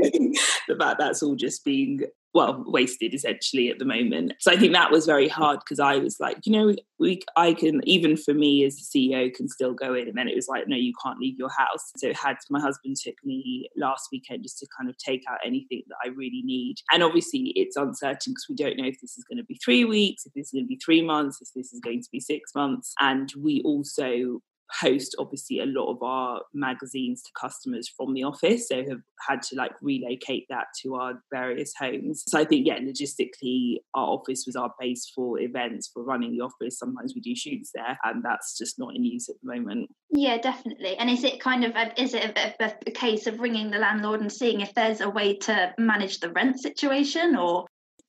the 0.69 0.77
fact 0.79 0.99
that's 0.99 1.23
all 1.23 1.35
just 1.35 1.65
being 1.67 2.01
well 2.39 2.65
wasted 2.67 3.15
essentially 3.15 3.69
at 3.69 3.79
the 3.79 3.85
moment. 3.85 4.35
So 4.41 4.53
i 4.53 4.57
think 4.57 4.73
that 4.73 4.91
was 4.91 5.07
very 5.07 5.29
hard 5.29 5.59
because 5.61 5.81
i 5.81 5.97
was 5.97 6.17
like 6.21 6.39
you 6.45 6.53
know 6.53 6.75
we 6.99 7.21
i 7.37 7.53
can 7.53 7.81
even 7.85 8.17
for 8.17 8.35
me 8.35 8.65
as 8.65 8.77
the 8.77 8.87
ceo 8.91 9.33
can 9.35 9.49
still 9.49 9.75
go 9.75 9.95
in. 9.95 10.09
And 10.09 10.17
then 10.17 10.29
it 10.29 10.37
was 10.37 10.49
like 10.49 10.69
no 10.69 10.77
you 10.77 10.93
can't 11.03 11.19
leave 11.19 11.39
your 11.39 11.51
house. 11.51 11.85
So 11.97 12.09
it 12.09 12.17
had 12.17 12.37
my 12.51 12.61
husband 12.61 12.97
took 12.97 13.17
me 13.25 13.69
last 13.77 14.09
weekend 14.13 14.45
just 14.45 14.59
to 14.59 14.67
kind 14.77 14.89
of 14.89 14.97
take 14.99 15.25
out 15.31 15.39
anything 15.45 15.83
that 15.89 15.99
i 16.05 16.09
really 16.09 16.43
need. 16.45 16.77
And 16.93 17.03
obviously 17.03 17.53
it's 17.57 17.77
uncertain 17.77 18.33
because 18.33 18.47
we 18.49 18.55
don't 18.55 18.77
know 18.79 18.87
if 18.87 19.01
this 19.01 19.19
is 19.19 19.25
going 19.29 19.39
to 19.39 19.45
be 19.45 19.59
three 19.65 19.85
weeks 19.85 20.27
if 20.27 20.33
this 20.35 20.47
is 20.47 20.53
going 20.53 20.65
to 20.65 20.69
be 20.69 20.81
three 20.85 21.03
months 21.03 21.41
if 21.41 21.49
this 21.55 21.73
is 21.73 21.81
going 21.81 22.03
to 22.03 22.09
be 22.13 22.21
six 22.21 22.55
months. 22.55 22.95
And 23.01 23.33
we 23.37 23.63
also 23.65 24.41
host 24.81 25.17
obviously 25.19 25.61
a 25.61 25.67
lot 25.67 25.91
of 25.91 26.03
our 26.03 26.43
magazines 26.53 27.23
to 27.23 27.31
customers 27.39 27.89
from 27.89 28.13
the 28.15 28.23
office 28.23 28.69
so 28.69 28.77
have 28.89 29.01
had 29.27 29.43
to 29.43 29.57
like 29.57 29.73
relocate 29.81 30.47
that 30.49 30.67
to 30.83 30.95
our 30.95 31.23
various 31.33 31.73
homes. 31.79 32.25
So 32.29 32.39
i 32.39 32.45
think 32.45 32.67
yeah 32.67 32.79
logistically 32.79 33.77
our 33.95 34.09
office 34.09 34.45
was 34.47 34.57
our 34.57 34.73
base 34.79 35.11
for 35.15 35.41
events 35.41 35.91
for 35.93 36.03
running 36.03 36.33
the 36.33 36.45
office. 36.45 36.79
Sometimes 36.79 37.15
we 37.15 37.21
do 37.21 37.35
shoots 37.35 37.71
there 37.75 37.99
and 38.05 38.23
that's 38.23 38.57
just 38.57 38.79
not 38.79 38.95
in 38.95 39.05
use 39.05 39.29
at 39.29 39.37
the 39.43 39.55
moment. 39.55 39.91
Yeah 40.11 40.39
definitely. 40.39 40.97
And 40.97 41.11
is 41.11 41.25
it 41.25 41.41
kind 41.41 41.65
of 41.65 41.75
a, 41.75 42.01
is 42.01 42.15
it 42.15 42.37
a, 42.37 42.65
a, 42.65 42.75
a 42.87 42.91
case 42.91 43.27
of 43.27 43.41
ringing 43.41 43.71
the 43.71 43.79
landlord 43.79 44.21
and 44.21 44.33
seeing 44.33 44.61
if 44.61 44.75
there's 44.75 45.01
a 45.01 45.09
way 45.09 45.37
to 45.39 45.75
manage 45.79 46.21
the 46.21 46.31
rent 46.31 46.61
situation 46.61 47.37
or? 47.37 47.67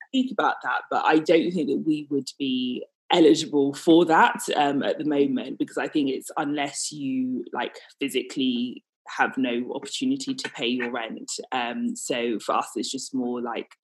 Speak 0.08 0.32
about 0.32 0.56
that, 0.64 0.82
but 0.90 1.04
I 1.04 1.18
don't 1.18 1.52
think 1.52 1.68
that 1.68 1.84
we 1.86 2.06
would 2.10 2.28
be 2.38 2.84
eligible 3.12 3.74
for 3.74 4.04
that 4.04 4.40
um, 4.56 4.82
at 4.82 4.98
the 4.98 5.04
moment 5.04 5.58
because 5.58 5.78
I 5.78 5.88
think 5.88 6.10
it's 6.10 6.30
unless 6.36 6.92
you 6.92 7.44
like 7.52 7.76
physically 7.98 8.84
have 9.08 9.36
no 9.36 9.72
opportunity 9.74 10.34
to 10.34 10.48
pay 10.50 10.68
your 10.68 10.90
rent. 10.90 11.30
Um, 11.52 11.96
so 11.96 12.38
for 12.38 12.54
us, 12.56 12.70
it's 12.76 12.90
just 12.90 13.14
more 13.14 13.40
like 13.40 13.74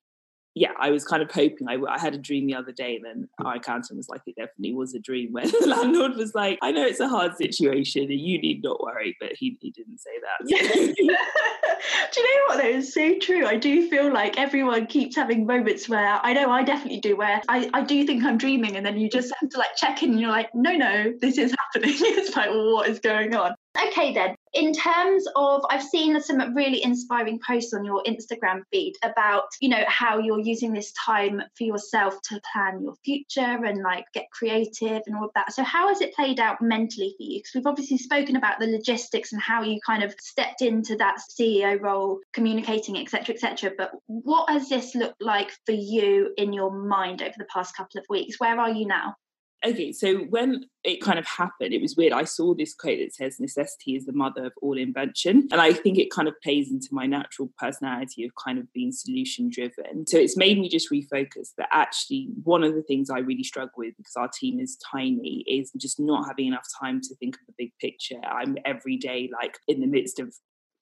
yeah, 0.59 0.73
I 0.81 0.91
was 0.91 1.05
kind 1.05 1.23
of 1.23 1.31
hoping. 1.31 1.69
I, 1.69 1.77
I 1.87 1.99
had 1.99 2.15
a 2.15 2.19
dream 2.19 2.47
the 2.47 2.55
other 2.55 2.73
day, 2.73 2.97
and 2.97 3.05
then 3.05 3.29
hmm. 3.39 3.47
our 3.47 3.57
accountant 3.57 3.99
was 3.99 4.09
like, 4.09 4.23
"It 4.27 4.37
definitely 4.37 4.73
was 4.73 4.95
a 4.95 4.99
dream." 4.99 5.29
When 5.37 5.51
the 5.51 5.67
landlord 5.67 6.17
was 6.17 6.35
like, 6.35 6.59
"I 6.63 6.73
know 6.73 6.87
it's 6.87 6.99
a 6.99 7.09
hard 7.09 7.37
situation, 7.37 8.05
and 8.05 8.19
you 8.19 8.41
need 8.41 8.63
not 8.65 8.83
worry," 8.83 9.15
but 9.21 9.33
he 9.35 9.59
he 9.61 9.71
didn't 9.71 9.99
say 9.99 10.11
that. 10.23 10.49
do 10.97 11.03
you 11.03 11.07
know 11.07 12.43
what? 12.47 12.57
That 12.57 12.71
is 12.71 12.95
so 12.95 13.19
true. 13.19 13.47
I 13.47 13.57
do 13.57 13.87
feel 13.91 14.11
like 14.11 14.39
everyone 14.39 14.87
keeps 14.87 15.15
having 15.15 15.45
moments 15.45 15.91
where 15.91 16.19
I 16.23 16.33
know 16.33 16.51
I 16.51 16.63
definitely 16.63 17.01
do, 17.01 17.17
where 17.17 17.43
I 17.49 17.69
I 17.75 17.83
do 17.83 18.07
think 18.07 18.25
I'm 18.25 18.39
dreaming, 18.39 18.77
and 18.77 18.87
then 18.87 18.97
you 18.97 19.11
just 19.11 19.35
have 19.39 19.51
to 19.51 19.59
like 19.59 19.77
check 19.77 20.03
in, 20.03 20.13
and 20.13 20.21
you're 20.21 20.31
like, 20.31 20.55
"No, 20.55 20.73
no, 20.73 21.13
this 21.21 21.37
is 21.37 21.55
happening." 21.75 21.97
it's 22.01 22.35
like, 22.35 22.49
well, 22.49 22.73
what 22.73 22.89
is 22.89 22.99
going 22.99 23.35
on? 23.35 23.55
Okay, 23.89 24.13
then. 24.13 24.35
In 24.55 24.73
terms 24.73 25.27
of, 25.37 25.65
I've 25.69 25.83
seen 25.83 26.19
some 26.21 26.55
really 26.55 26.83
inspiring 26.83 27.39
posts 27.47 27.75
on 27.75 27.85
your 27.85 28.03
Instagram 28.05 28.63
feed 28.73 28.95
about, 29.03 29.45
you 29.61 29.69
know, 29.69 29.85
how 29.87 30.19
you're 30.19 30.41
using 30.41 30.73
this 30.73 30.93
time 30.93 31.43
for 31.59 31.65
yourself 31.65 32.15
to 32.31 32.41
plan 32.53 32.81
your 32.81 32.95
future 33.05 33.41
and 33.41 33.83
like 33.83 34.07
get 34.15 34.31
creative 34.31 35.03
and 35.07 35.17
all 35.17 35.25
of 35.25 35.31
that. 35.35 35.53
So, 35.53 35.63
how 35.63 35.89
has 35.89 36.01
it 36.01 36.15
played 36.15 36.41
out 36.41 36.63
mentally 36.63 37.15
for 37.19 37.23
you? 37.25 37.39
Because 37.41 37.53
we've 37.55 37.67
obviously 37.67 37.99
spoken 37.99 38.37
about 38.37 38.59
the 38.59 38.67
logistics 38.67 39.33
and 39.33 39.43
how 39.43 39.63
you 39.63 39.79
kind 39.85 40.03
of 40.03 40.15
stepped 40.21 40.63
into 40.63 40.97
that 40.97 41.19
CEO 41.39 41.79
role, 41.81 42.21
communicating, 42.33 42.97
etc., 42.97 43.35
etc. 43.35 43.73
But 43.77 43.91
what 44.07 44.49
has 44.49 44.69
this 44.71 44.95
looked 44.95 45.21
like 45.21 45.51
for 45.67 45.73
you 45.73 46.33
in 46.39 46.55
your 46.55 46.71
mind 46.71 47.21
over 47.21 47.35
the 47.37 47.47
past 47.53 47.77
couple 47.77 48.01
of 48.01 48.07
weeks? 48.09 48.41
Where 48.41 48.59
are 48.59 48.71
you 48.71 48.87
now? 48.87 49.17
Okay, 49.65 49.93
so 49.93 50.19
when 50.31 50.65
it 50.85 51.01
kind 51.01 51.19
of 51.19 51.27
happened, 51.27 51.73
it 51.73 51.81
was 51.81 51.97
weird. 51.97 52.13
I 52.13 52.25
saw 52.25 52.55
this 52.55 52.75
quote 52.75 52.99
that 52.99 53.15
says 53.15 53.41
necessity 53.41 53.97
is 53.97 54.07
the 54.07 54.13
mother 54.13 54.47
of 54.47 54.53
all 54.63 54.79
invention. 54.79 55.49
And 55.51 55.61
I 55.61 55.73
think 55.73 55.99
it 55.99 56.11
kind 56.11 56.29
of 56.29 56.35
plays 56.43 56.71
into 56.71 56.89
my 56.93 57.07
natural 57.07 57.51
personality 57.59 58.25
of 58.25 58.33
kind 58.43 58.59
of 58.59 58.73
being 58.73 58.93
solution 58.93 59.51
driven. 59.51 60.07
So 60.07 60.19
it's 60.19 60.37
made 60.37 60.59
me 60.59 60.69
just 60.69 60.91
refocus 60.91 61.51
that 61.59 61.69
actually 61.73 62.29
one 62.45 62.63
of 62.63 62.75
the 62.75 62.83
things 62.83 63.11
I 63.11 63.19
really 63.19 63.45
struggle 63.45 63.73
with 63.77 63.95
because 63.97 64.17
our 64.17 64.29
team 64.29 64.61
is 64.61 64.79
tiny 64.91 65.45
is 65.49 65.73
just 65.77 65.99
not 65.99 66.27
having 66.27 66.47
enough 66.47 66.67
time 66.81 67.01
to 67.03 67.15
think 67.17 67.37
of 67.37 67.47
the 67.47 67.55
big 67.59 67.73
picture. 67.81 68.21
I'm 68.25 68.57
every 68.65 68.97
day 68.97 69.31
like 69.33 69.59
in 69.67 69.81
the 69.81 69.87
midst 69.87 70.21
of, 70.21 70.35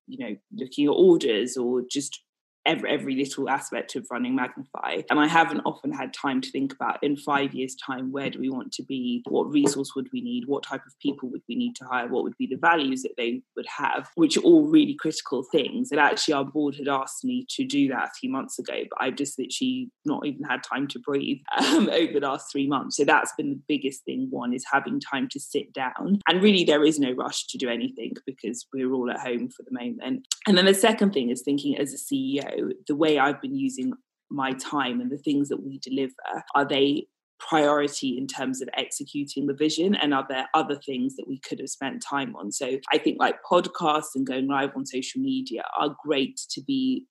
you 0.06 0.18
know, 0.18 0.36
looking 0.54 0.86
at 0.86 0.90
orders 0.90 1.56
or 1.56 1.82
just 1.90 2.20
every, 2.66 2.90
every 2.90 3.14
little 3.16 3.48
aspect 3.48 3.96
of 3.96 4.06
running 4.10 4.34
Magnify. 4.34 5.02
And 5.10 5.18
I 5.18 5.26
haven't 5.26 5.60
often 5.60 5.92
had 5.92 6.12
time 6.14 6.40
to 6.40 6.50
think 6.50 6.72
about 6.72 7.02
in 7.02 7.16
five 7.16 7.54
years' 7.54 7.74
time, 7.74 8.12
where 8.12 8.30
do 8.30 8.38
we 8.38 8.50
want 8.50 8.72
to 8.72 8.82
be? 8.82 9.22
What 9.28 9.50
resource 9.50 9.94
would 9.94 10.08
we 10.12 10.20
need? 10.20 10.44
What 10.46 10.62
type 10.62 10.82
of 10.86 10.98
people 11.00 11.30
would 11.30 11.42
we 11.48 11.56
need 11.56 11.74
to 11.76 11.84
hire? 11.84 12.08
What 12.08 12.24
would 12.24 12.36
be 12.38 12.46
the 12.46 12.56
values 12.56 13.02
that 13.02 13.14
they 13.16 13.42
would 13.56 13.66
have? 13.78 14.08
Which 14.14 14.36
are 14.36 14.42
all 14.42 14.66
really 14.66 14.94
critical 14.94 15.44
things. 15.50 15.90
And 15.90 16.00
actually, 16.00 16.34
our 16.34 16.44
board 16.44 16.76
had 16.76 16.88
asked 16.88 17.24
me 17.24 17.46
to 17.50 17.64
do 17.64 17.88
that 17.88 18.08
a 18.08 18.14
few 18.18 18.30
months 18.30 18.58
ago, 18.58 18.82
but 18.90 18.98
I've 19.00 19.16
just 19.16 19.38
literally 19.38 19.90
not 20.04 20.26
even 20.26 20.44
had 20.44 20.62
time 20.62 20.88
to 20.88 20.98
breathe 20.98 21.38
um, 21.58 21.88
over 21.90 22.20
the 22.20 22.26
last 22.26 22.50
three 22.50 22.66
months. 22.66 22.96
So 22.96 23.04
that's 23.04 23.32
been 23.36 23.50
the 23.50 23.60
biggest 23.68 24.04
thing. 24.04 24.28
One 24.30 24.54
is 24.54 24.64
having 24.70 25.00
time 25.00 25.28
to 25.30 25.40
sit 25.40 25.72
down. 25.72 26.20
And 26.28 26.42
really, 26.42 26.64
there 26.64 26.84
is 26.84 26.98
no 26.98 27.12
rush 27.12 27.46
to 27.48 27.58
do 27.58 27.68
anything 27.68 28.12
because 28.26 28.66
we're 28.72 28.92
all 28.92 29.10
at 29.10 29.20
home 29.20 29.48
for 29.48 29.62
the 29.62 29.72
moment. 29.72 30.26
And 30.46 30.58
then 30.58 30.66
the 30.66 30.74
second 30.74 31.12
thing 31.12 31.30
is 31.30 31.42
thinking 31.42 31.78
as 31.78 31.92
a 31.92 31.96
CEO, 31.96 32.53
the 32.86 32.96
way 32.96 33.18
I've 33.18 33.40
been 33.40 33.56
using 33.56 33.92
my 34.30 34.52
time 34.54 35.00
and 35.00 35.10
the 35.10 35.18
things 35.18 35.48
that 35.48 35.64
we 35.64 35.78
deliver, 35.78 36.14
are 36.54 36.66
they 36.66 37.06
priority 37.40 38.16
in 38.16 38.26
terms 38.26 38.62
of 38.62 38.68
executing 38.76 39.46
the 39.46 39.54
vision? 39.54 39.94
And 39.94 40.14
are 40.14 40.26
there 40.28 40.46
other 40.54 40.76
things 40.76 41.16
that 41.16 41.28
we 41.28 41.40
could 41.40 41.60
have 41.60 41.68
spent 41.68 42.02
time 42.02 42.34
on? 42.36 42.52
So 42.52 42.78
i 42.92 42.98
think 42.98 43.18
like 43.20 43.36
podcasts 43.50 44.14
and 44.14 44.26
going 44.26 44.48
live 44.48 44.70
on 44.76 44.86
social 44.86 45.20
media 45.20 45.62
are 45.78 45.96
great 46.04 46.40
to 46.50 46.62
be 46.62 47.06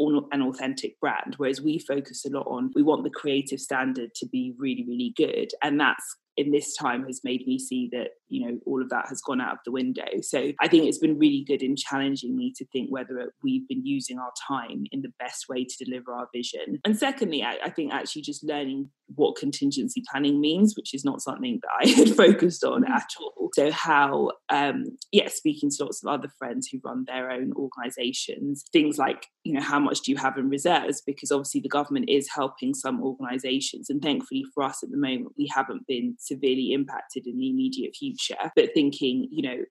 an 0.00 0.42
authentic 0.42 0.98
brand 1.00 1.34
whereas 1.36 1.62
we 1.62 1.78
focus 1.78 2.24
a 2.24 2.30
lot 2.30 2.46
on 2.48 2.68
we 2.74 2.82
want 2.82 3.04
the 3.04 3.10
creative 3.10 3.60
standard 3.60 4.10
to 4.16 4.26
be 4.26 4.52
really 4.58 4.84
really 4.88 5.12
good. 5.16 5.50
And 5.62 5.78
that's 5.78 6.16
in 6.36 6.50
this 6.50 6.74
time 6.74 7.04
has 7.04 7.20
made 7.22 7.46
me 7.46 7.58
see 7.58 7.88
that 7.92 8.08
you 8.34 8.44
know 8.44 8.58
all 8.66 8.82
of 8.82 8.88
that 8.90 9.06
has 9.08 9.20
gone 9.20 9.40
out 9.40 9.52
of 9.52 9.58
the 9.64 9.72
window. 9.72 10.04
So 10.22 10.52
i 10.60 10.68
think 10.68 10.84
it's 10.84 10.98
been 10.98 11.18
really 11.18 11.44
good 11.46 11.62
in 11.62 11.76
challenging 11.76 12.36
me 12.36 12.52
to 12.56 12.64
think 12.66 12.90
whether 12.90 13.32
we've 13.42 13.66
been 13.68 13.84
using 13.84 14.18
our 14.18 14.32
time 14.48 14.84
in 14.92 15.02
the 15.02 15.12
best 15.18 15.48
way 15.48 15.64
to 15.64 15.84
deliver 15.84 16.12
our 16.12 16.28
vision. 16.34 16.80
And 16.84 16.98
secondly 16.98 17.42
i, 17.42 17.58
I 17.64 17.70
think 17.70 17.92
actually 17.92 18.22
just 18.22 18.44
learning 18.44 18.90
what 19.14 19.36
contingency 19.36 20.02
planning 20.10 20.40
means 20.40 20.74
which 20.76 20.94
is 20.94 21.04
not 21.04 21.20
something 21.20 21.60
that 21.62 21.70
i 21.80 21.88
had 22.00 22.16
focused 22.16 22.64
on 22.64 22.82
mm-hmm. 22.82 22.92
at 22.92 23.08
all. 23.20 23.50
So 23.54 23.70
how 23.70 24.32
um 24.50 24.84
yeah 25.12 25.28
speaking 25.28 25.70
to 25.70 25.84
lots 25.84 26.02
of 26.02 26.08
other 26.08 26.28
friends 26.38 26.68
who 26.68 26.80
run 26.84 27.04
their 27.06 27.30
own 27.30 27.52
organizations 27.56 28.64
things 28.72 28.98
like 28.98 29.26
you 29.44 29.52
know 29.52 29.60
how 29.60 29.78
much 29.78 30.00
do 30.00 30.10
you 30.10 30.16
have 30.16 30.38
in 30.38 30.48
reserves? 30.48 31.02
Because 31.06 31.30
obviously 31.30 31.60
the 31.60 31.68
government 31.68 32.08
is 32.08 32.28
helping 32.34 32.74
some 32.74 33.02
organizations. 33.02 33.90
And 33.90 34.00
thankfully 34.02 34.44
for 34.54 34.64
us 34.64 34.82
at 34.82 34.90
the 34.90 34.96
moment 34.96 35.34
we 35.36 35.50
haven't 35.54 35.86
been 35.86 36.16
severely 36.18 36.72
impacted 36.72 37.26
in 37.26 37.38
the 37.38 37.50
immediate 37.50 37.94
future. 37.94 38.14
But 38.54 38.74
thinking, 38.74 39.28
you 39.30 39.42
know, 39.42 39.64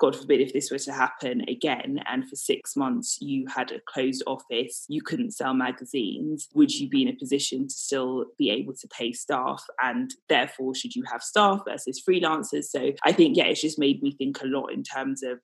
God 0.00 0.16
forbid 0.16 0.40
if 0.40 0.52
this 0.52 0.70
were 0.70 0.78
to 0.78 0.92
happen 0.92 1.42
again 1.48 2.00
and 2.06 2.28
for 2.28 2.34
six 2.34 2.74
months 2.76 3.18
you 3.20 3.46
had 3.46 3.70
a 3.70 3.80
closed 3.86 4.24
office, 4.26 4.84
you 4.88 5.00
couldn't 5.00 5.30
sell 5.30 5.54
magazines, 5.54 6.48
would 6.54 6.72
you 6.74 6.88
be 6.88 7.02
in 7.02 7.08
a 7.08 7.16
position 7.16 7.68
to 7.68 7.74
still 7.74 8.26
be 8.36 8.50
able 8.50 8.74
to 8.74 8.88
pay 8.88 9.12
staff? 9.12 9.64
And 9.82 10.12
therefore, 10.28 10.74
should 10.74 10.96
you 10.96 11.04
have 11.10 11.22
staff 11.22 11.60
versus 11.66 12.02
freelancers? 12.06 12.64
So 12.64 12.92
I 13.04 13.12
think, 13.12 13.36
yeah, 13.36 13.44
it's 13.44 13.60
just 13.60 13.78
made 13.78 14.02
me 14.02 14.12
think 14.12 14.42
a 14.42 14.46
lot 14.46 14.72
in 14.72 14.82
terms 14.82 15.22
of. 15.22 15.38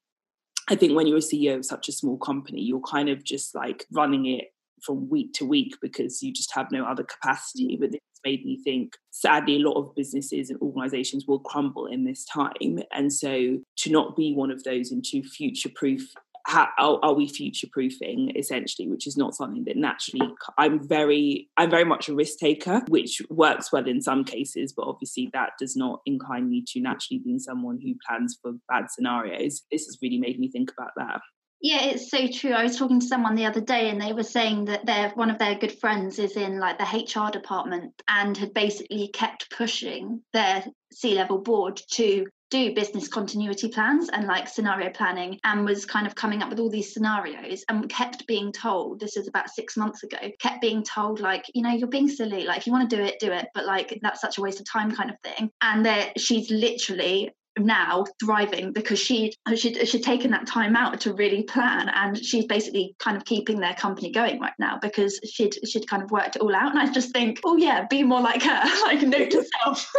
I 0.69 0.77
think 0.77 0.95
when 0.95 1.09
you're 1.09 1.17
a 1.17 1.21
CEO 1.21 1.57
of 1.57 1.65
such 1.65 1.89
a 1.89 1.93
small 1.93 2.17
company, 2.17 2.61
you're 2.61 2.81
kind 2.81 3.09
of 3.09 3.25
just 3.25 3.57
like 3.57 3.87
running 3.91 4.27
it 4.27 4.53
from 4.85 5.09
week 5.09 5.33
to 5.35 5.45
week 5.45 5.77
because 5.81 6.23
you 6.23 6.33
just 6.33 6.55
have 6.55 6.71
no 6.71 6.85
other 6.85 7.05
capacity. 7.05 7.77
Mm. 7.77 7.81
But 7.81 7.93
this 7.93 8.01
made 8.25 8.45
me 8.45 8.61
think 8.63 8.95
sadly 9.11 9.57
a 9.57 9.67
lot 9.67 9.79
of 9.79 9.95
businesses 9.95 10.51
and 10.51 10.61
organizations 10.61 11.25
will 11.27 11.39
crumble 11.41 11.87
in 11.87 12.05
this 12.05 12.25
time. 12.27 12.81
And 12.93 13.13
so 13.13 13.59
to 13.79 13.91
not 13.91 14.15
be 14.15 14.35
one 14.35 14.51
of 14.51 14.63
those 14.65 14.91
and 14.91 15.03
to 15.05 15.23
future 15.23 15.71
proof 15.75 16.13
how 16.47 16.99
are, 17.03 17.15
we 17.15 17.29
future 17.29 17.67
proofing 17.71 18.33
essentially 18.35 18.89
which 18.89 19.07
is 19.07 19.17
not 19.17 19.35
something 19.35 19.65
that 19.65 19.77
naturally 19.77 20.27
i'm 20.57 20.87
very 20.89 21.49
i'm 21.59 21.71
very 21.71 21.85
much 21.85 22.09
a 22.09 22.15
risk 22.15 22.39
taker 22.39 22.81
which 22.89 23.21
works 23.29 23.71
well 23.71 23.87
in 23.87 24.01
some 24.01 24.25
cases 24.25 24.73
but 24.73 24.87
obviously 24.87 25.29
that 25.35 25.51
does 25.59 25.77
not 25.77 26.01
incline 26.07 26.49
me 26.49 26.65
to 26.67 26.81
naturally 26.81 27.21
being 27.23 27.39
someone 27.39 27.79
who 27.83 27.95
plans 28.07 28.39
for 28.41 28.53
bad 28.69 28.91
scenarios. 28.91 29.63
This 29.71 29.85
has 29.85 29.99
really 30.03 30.19
made 30.19 30.39
me 30.39 30.51
think 30.51 30.73
about 30.77 30.93
that 30.97 31.21
yeah, 31.63 31.83
it's 31.83 32.11
so 32.11 32.27
true. 32.27 32.53
I 32.53 32.63
was 32.63 32.79
talking 32.79 33.01
to 33.01 33.07
someone 33.07 33.35
the 33.35 33.45
other 33.45 33.61
day 33.61 33.91
and 33.91 34.01
they 34.01 34.15
were 34.15 34.23
saying 34.23 34.65
that 34.67 34.87
their 34.87 35.11
one 35.11 35.31
of 35.31 35.39
their 35.39 35.57
good 35.57 35.79
friends 35.79 36.19
is 36.19 36.37
in 36.37 36.59
like 36.59 36.79
the 36.79 36.85
HR 36.85 37.31
department 37.31 38.01
and 38.09 38.37
had 38.37 38.55
basically 38.55 39.09
kept 39.09 39.51
pushing 39.55 40.23
their 40.33 40.65
C-level 40.93 41.39
board 41.39 41.81
to 41.93 42.27
do 42.51 42.75
business 42.75 43.07
continuity 43.07 43.69
plans 43.69 44.09
and 44.09 44.27
like 44.27 44.49
scenario 44.49 44.91
planning 44.91 45.39
and 45.45 45.65
was 45.65 45.87
kind 45.87 46.07
of 46.07 46.17
coming 46.17 46.43
up 46.43 46.51
with 46.51 46.59
all 46.59 46.71
these 46.71 46.93
scenarios 46.93 47.65
and 47.69 47.89
kept 47.89 48.27
being 48.27 48.51
told 48.51 48.99
this 48.99 49.17
is 49.17 49.29
about 49.29 49.49
six 49.49 49.77
months 49.77 50.03
ago 50.03 50.19
kept 50.41 50.61
being 50.61 50.83
told 50.83 51.21
like 51.21 51.45
you 51.55 51.63
know 51.63 51.71
you're 51.71 51.89
being 51.89 52.09
silly. 52.09 52.45
Like 52.45 52.59
if 52.59 52.67
you 52.67 52.73
want 52.73 52.89
to 52.89 52.97
do 52.97 53.03
it 53.03 53.21
do 53.21 53.31
it. 53.33 53.49
But 53.55 53.67
like 53.67 53.99
that's 54.01 54.21
such 54.23 54.39
a 54.39 54.41
waste 54.41 54.61
of 54.61 54.67
time 54.67 54.91
kind 54.91 55.11
of 55.11 55.17
thing. 55.23 55.51
And 55.61 55.85
that 55.85 56.19
she's 56.19 56.51
literally 56.51 57.31
now 57.59 58.05
thriving 58.23 58.73
because 58.73 58.99
she 58.99 59.35
she'd, 59.57 59.89
she'd 59.89 60.03
taken 60.03 60.31
that 60.31 60.47
time 60.47 60.77
out 60.77 61.01
to 61.01 61.13
really 61.15 61.43
plan 61.43 61.89
and 61.89 62.17
she's 62.17 62.47
basically 62.47 62.95
kind 62.99 63.17
of 63.17 63.25
keeping 63.25 63.59
their 63.59 63.75
company 63.75 64.11
going 64.13 64.41
right 64.41 64.53
now 64.59 64.79
because 64.81 65.19
she'd 65.25 65.55
she'd 65.67 65.89
kind 65.89 66.03
of 66.03 66.11
worked 66.11 66.37
it 66.37 66.43
all 66.43 66.55
out. 66.55 66.71
And 66.71 66.79
I 66.79 66.91
just 66.93 67.13
think 67.13 67.41
oh 67.45 67.57
yeah 67.57 67.87
be 67.89 68.03
more 68.03 68.21
like 68.21 68.43
her 68.43 68.63
like 68.85 69.03
note 69.03 69.31
to 69.31 69.45
self 69.63 69.91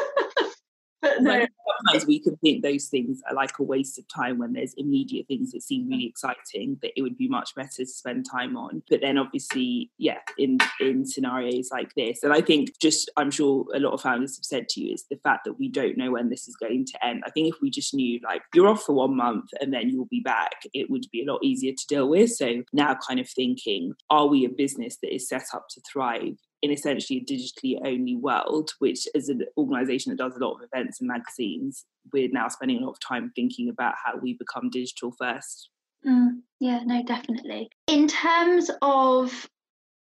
sometimes 1.01 2.07
we 2.07 2.19
can 2.19 2.35
think 2.37 2.63
those 2.63 2.87
things 2.87 3.21
are 3.29 3.35
like 3.35 3.57
a 3.59 3.63
waste 3.63 3.97
of 3.97 4.07
time 4.07 4.37
when 4.37 4.53
there's 4.53 4.73
immediate 4.77 5.27
things 5.27 5.51
that 5.51 5.63
seem 5.63 5.87
really 5.87 6.05
exciting 6.05 6.77
that 6.81 6.91
it 6.95 7.01
would 7.01 7.17
be 7.17 7.27
much 7.27 7.55
better 7.55 7.69
to 7.77 7.85
spend 7.85 8.25
time 8.29 8.55
on. 8.55 8.83
But 8.89 9.01
then 9.01 9.17
obviously, 9.17 9.91
yeah, 9.97 10.19
in 10.37 10.59
in 10.79 11.05
scenarios 11.05 11.69
like 11.71 11.93
this, 11.95 12.23
and 12.23 12.33
I 12.33 12.41
think 12.41 12.77
just 12.79 13.09
I'm 13.17 13.31
sure 13.31 13.65
a 13.73 13.79
lot 13.79 13.93
of 13.93 14.01
founders 14.01 14.37
have 14.37 14.45
said 14.45 14.69
to 14.69 14.81
you 14.81 14.93
is 14.93 15.05
the 15.09 15.17
fact 15.17 15.45
that 15.45 15.59
we 15.59 15.69
don't 15.69 15.97
know 15.97 16.11
when 16.11 16.29
this 16.29 16.47
is 16.47 16.55
going 16.55 16.85
to 16.85 17.05
end. 17.05 17.23
I 17.25 17.31
think 17.31 17.53
if 17.53 17.61
we 17.61 17.69
just 17.69 17.93
knew 17.93 18.19
like 18.23 18.41
you're 18.53 18.67
off 18.67 18.83
for 18.83 18.93
one 18.93 19.15
month 19.15 19.49
and 19.59 19.73
then 19.73 19.89
you'll 19.89 20.05
be 20.05 20.21
back, 20.21 20.63
it 20.73 20.89
would 20.89 21.05
be 21.11 21.23
a 21.23 21.31
lot 21.31 21.43
easier 21.43 21.73
to 21.73 21.87
deal 21.87 22.09
with. 22.09 22.31
So 22.31 22.63
now 22.73 22.97
kind 23.07 23.19
of 23.19 23.29
thinking, 23.29 23.93
are 24.09 24.27
we 24.27 24.45
a 24.45 24.49
business 24.49 24.97
that 25.01 25.13
is 25.13 25.27
set 25.27 25.45
up 25.53 25.67
to 25.69 25.81
thrive 25.91 26.37
in 26.61 26.71
essentially 26.71 27.19
a 27.19 27.25
digitally 27.25 27.77
only 27.85 28.15
world, 28.15 28.71
which 28.79 29.07
as 29.15 29.29
an 29.29 29.43
organization 29.57 30.11
that 30.11 30.17
does 30.17 30.35
a 30.35 30.39
lot 30.39 30.55
of 30.55 30.61
events 30.61 30.99
and 30.99 31.07
magazines, 31.07 31.85
we're 32.13 32.29
now 32.31 32.47
spending 32.47 32.77
a 32.77 32.85
lot 32.85 32.91
of 32.91 32.99
time 32.99 33.31
thinking 33.35 33.69
about 33.69 33.95
how 34.03 34.17
we 34.17 34.33
become 34.33 34.69
digital 34.69 35.11
first. 35.11 35.69
Mm, 36.05 36.41
yeah, 36.59 36.81
no, 36.83 37.03
definitely. 37.03 37.69
In 37.87 38.07
terms 38.07 38.71
of 38.81 39.49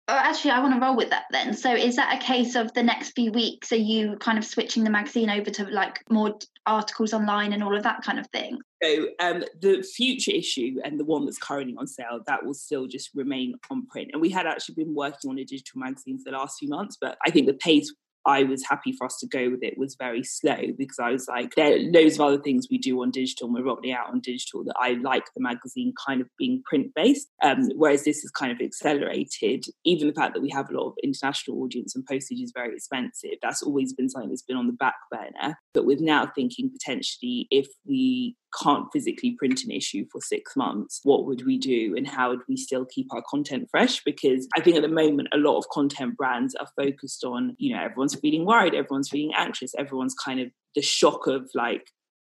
Oh, 0.06 0.14
actually, 0.14 0.50
I 0.50 0.60
want 0.60 0.74
to 0.74 0.80
roll 0.80 0.96
with 0.96 1.08
that 1.10 1.24
then. 1.30 1.54
So, 1.54 1.74
is 1.74 1.96
that 1.96 2.14
a 2.14 2.24
case 2.24 2.56
of 2.56 2.72
the 2.74 2.82
next 2.82 3.12
few 3.12 3.32
weeks? 3.32 3.72
Are 3.72 3.76
you 3.76 4.16
kind 4.18 4.36
of 4.36 4.44
switching 4.44 4.84
the 4.84 4.90
magazine 4.90 5.30
over 5.30 5.50
to 5.50 5.64
like 5.70 6.02
more 6.10 6.38
articles 6.66 7.14
online 7.14 7.54
and 7.54 7.62
all 7.62 7.74
of 7.74 7.82
that 7.84 8.02
kind 8.02 8.18
of 8.18 8.26
thing? 8.26 8.58
So, 8.82 9.08
um, 9.20 9.44
the 9.62 9.82
future 9.82 10.32
issue 10.32 10.76
and 10.84 11.00
the 11.00 11.06
one 11.06 11.24
that's 11.24 11.38
currently 11.38 11.74
on 11.78 11.86
sale, 11.86 12.20
that 12.26 12.44
will 12.44 12.52
still 12.52 12.86
just 12.86 13.10
remain 13.14 13.54
on 13.70 13.86
print. 13.86 14.10
And 14.12 14.20
we 14.20 14.28
had 14.28 14.46
actually 14.46 14.74
been 14.74 14.94
working 14.94 15.30
on 15.30 15.38
a 15.38 15.44
digital 15.44 15.80
magazine 15.80 16.18
for 16.18 16.30
the 16.30 16.36
last 16.36 16.58
few 16.58 16.68
months, 16.68 16.98
but 17.00 17.16
I 17.26 17.30
think 17.30 17.46
the 17.46 17.54
pace 17.54 17.90
I 18.26 18.44
was 18.44 18.64
happy 18.68 18.92
for 18.92 19.06
us 19.06 19.18
to 19.20 19.26
go 19.26 19.50
with 19.50 19.62
it 19.62 19.78
was 19.78 19.96
very 19.98 20.22
slow 20.22 20.56
because 20.76 20.98
I 20.98 21.10
was 21.10 21.28
like, 21.28 21.54
there 21.54 21.74
are 21.74 21.78
loads 21.78 22.14
of 22.14 22.22
other 22.22 22.40
things 22.40 22.66
we 22.70 22.78
do 22.78 23.00
on 23.02 23.10
digital 23.10 23.46
and 23.46 23.54
we're 23.54 23.64
rolling 23.64 23.92
out 23.92 24.08
on 24.08 24.20
digital 24.20 24.64
that 24.64 24.76
I 24.78 24.92
like 25.02 25.24
the 25.34 25.42
magazine 25.42 25.92
kind 26.06 26.20
of 26.20 26.28
being 26.38 26.62
print 26.64 26.92
based. 26.94 27.28
Um, 27.42 27.68
whereas 27.76 28.04
this 28.04 28.24
is 28.24 28.30
kind 28.30 28.52
of 28.52 28.60
accelerated, 28.60 29.64
even 29.84 30.08
the 30.08 30.14
fact 30.14 30.34
that 30.34 30.42
we 30.42 30.50
have 30.50 30.70
a 30.70 30.74
lot 30.74 30.88
of 30.88 30.94
international 31.02 31.62
audience 31.62 31.94
and 31.94 32.04
postage 32.06 32.40
is 32.40 32.52
very 32.54 32.74
expensive. 32.74 33.38
That's 33.42 33.62
always 33.62 33.92
been 33.92 34.08
something 34.08 34.30
that's 34.30 34.42
been 34.42 34.56
on 34.56 34.66
the 34.66 34.72
back 34.72 34.96
burner. 35.10 35.58
But 35.72 35.86
with 35.86 36.00
now 36.00 36.30
thinking 36.34 36.70
potentially 36.70 37.46
if 37.50 37.66
we 37.86 38.36
can't 38.62 38.88
physically 38.92 39.32
print 39.32 39.64
an 39.64 39.70
issue 39.70 40.06
for 40.10 40.20
six 40.20 40.56
months, 40.56 41.00
what 41.02 41.26
would 41.26 41.44
we 41.44 41.58
do 41.58 41.94
and 41.96 42.06
how 42.06 42.30
would 42.30 42.42
we 42.48 42.56
still 42.56 42.84
keep 42.84 43.12
our 43.12 43.22
content 43.28 43.68
fresh? 43.70 44.02
Because 44.04 44.48
I 44.56 44.60
think 44.60 44.76
at 44.76 44.82
the 44.82 44.88
moment, 44.88 45.28
a 45.32 45.38
lot 45.38 45.58
of 45.58 45.68
content 45.70 46.16
brands 46.16 46.54
are 46.54 46.68
focused 46.76 47.24
on, 47.24 47.56
you 47.58 47.74
know, 47.74 47.82
everyone's 47.82 48.14
feeling 48.14 48.44
worried, 48.44 48.74
everyone's 48.74 49.08
feeling 49.08 49.32
anxious, 49.36 49.74
everyone's 49.76 50.14
kind 50.14 50.40
of 50.40 50.48
the 50.74 50.82
shock 50.82 51.26
of 51.26 51.50
like, 51.54 51.90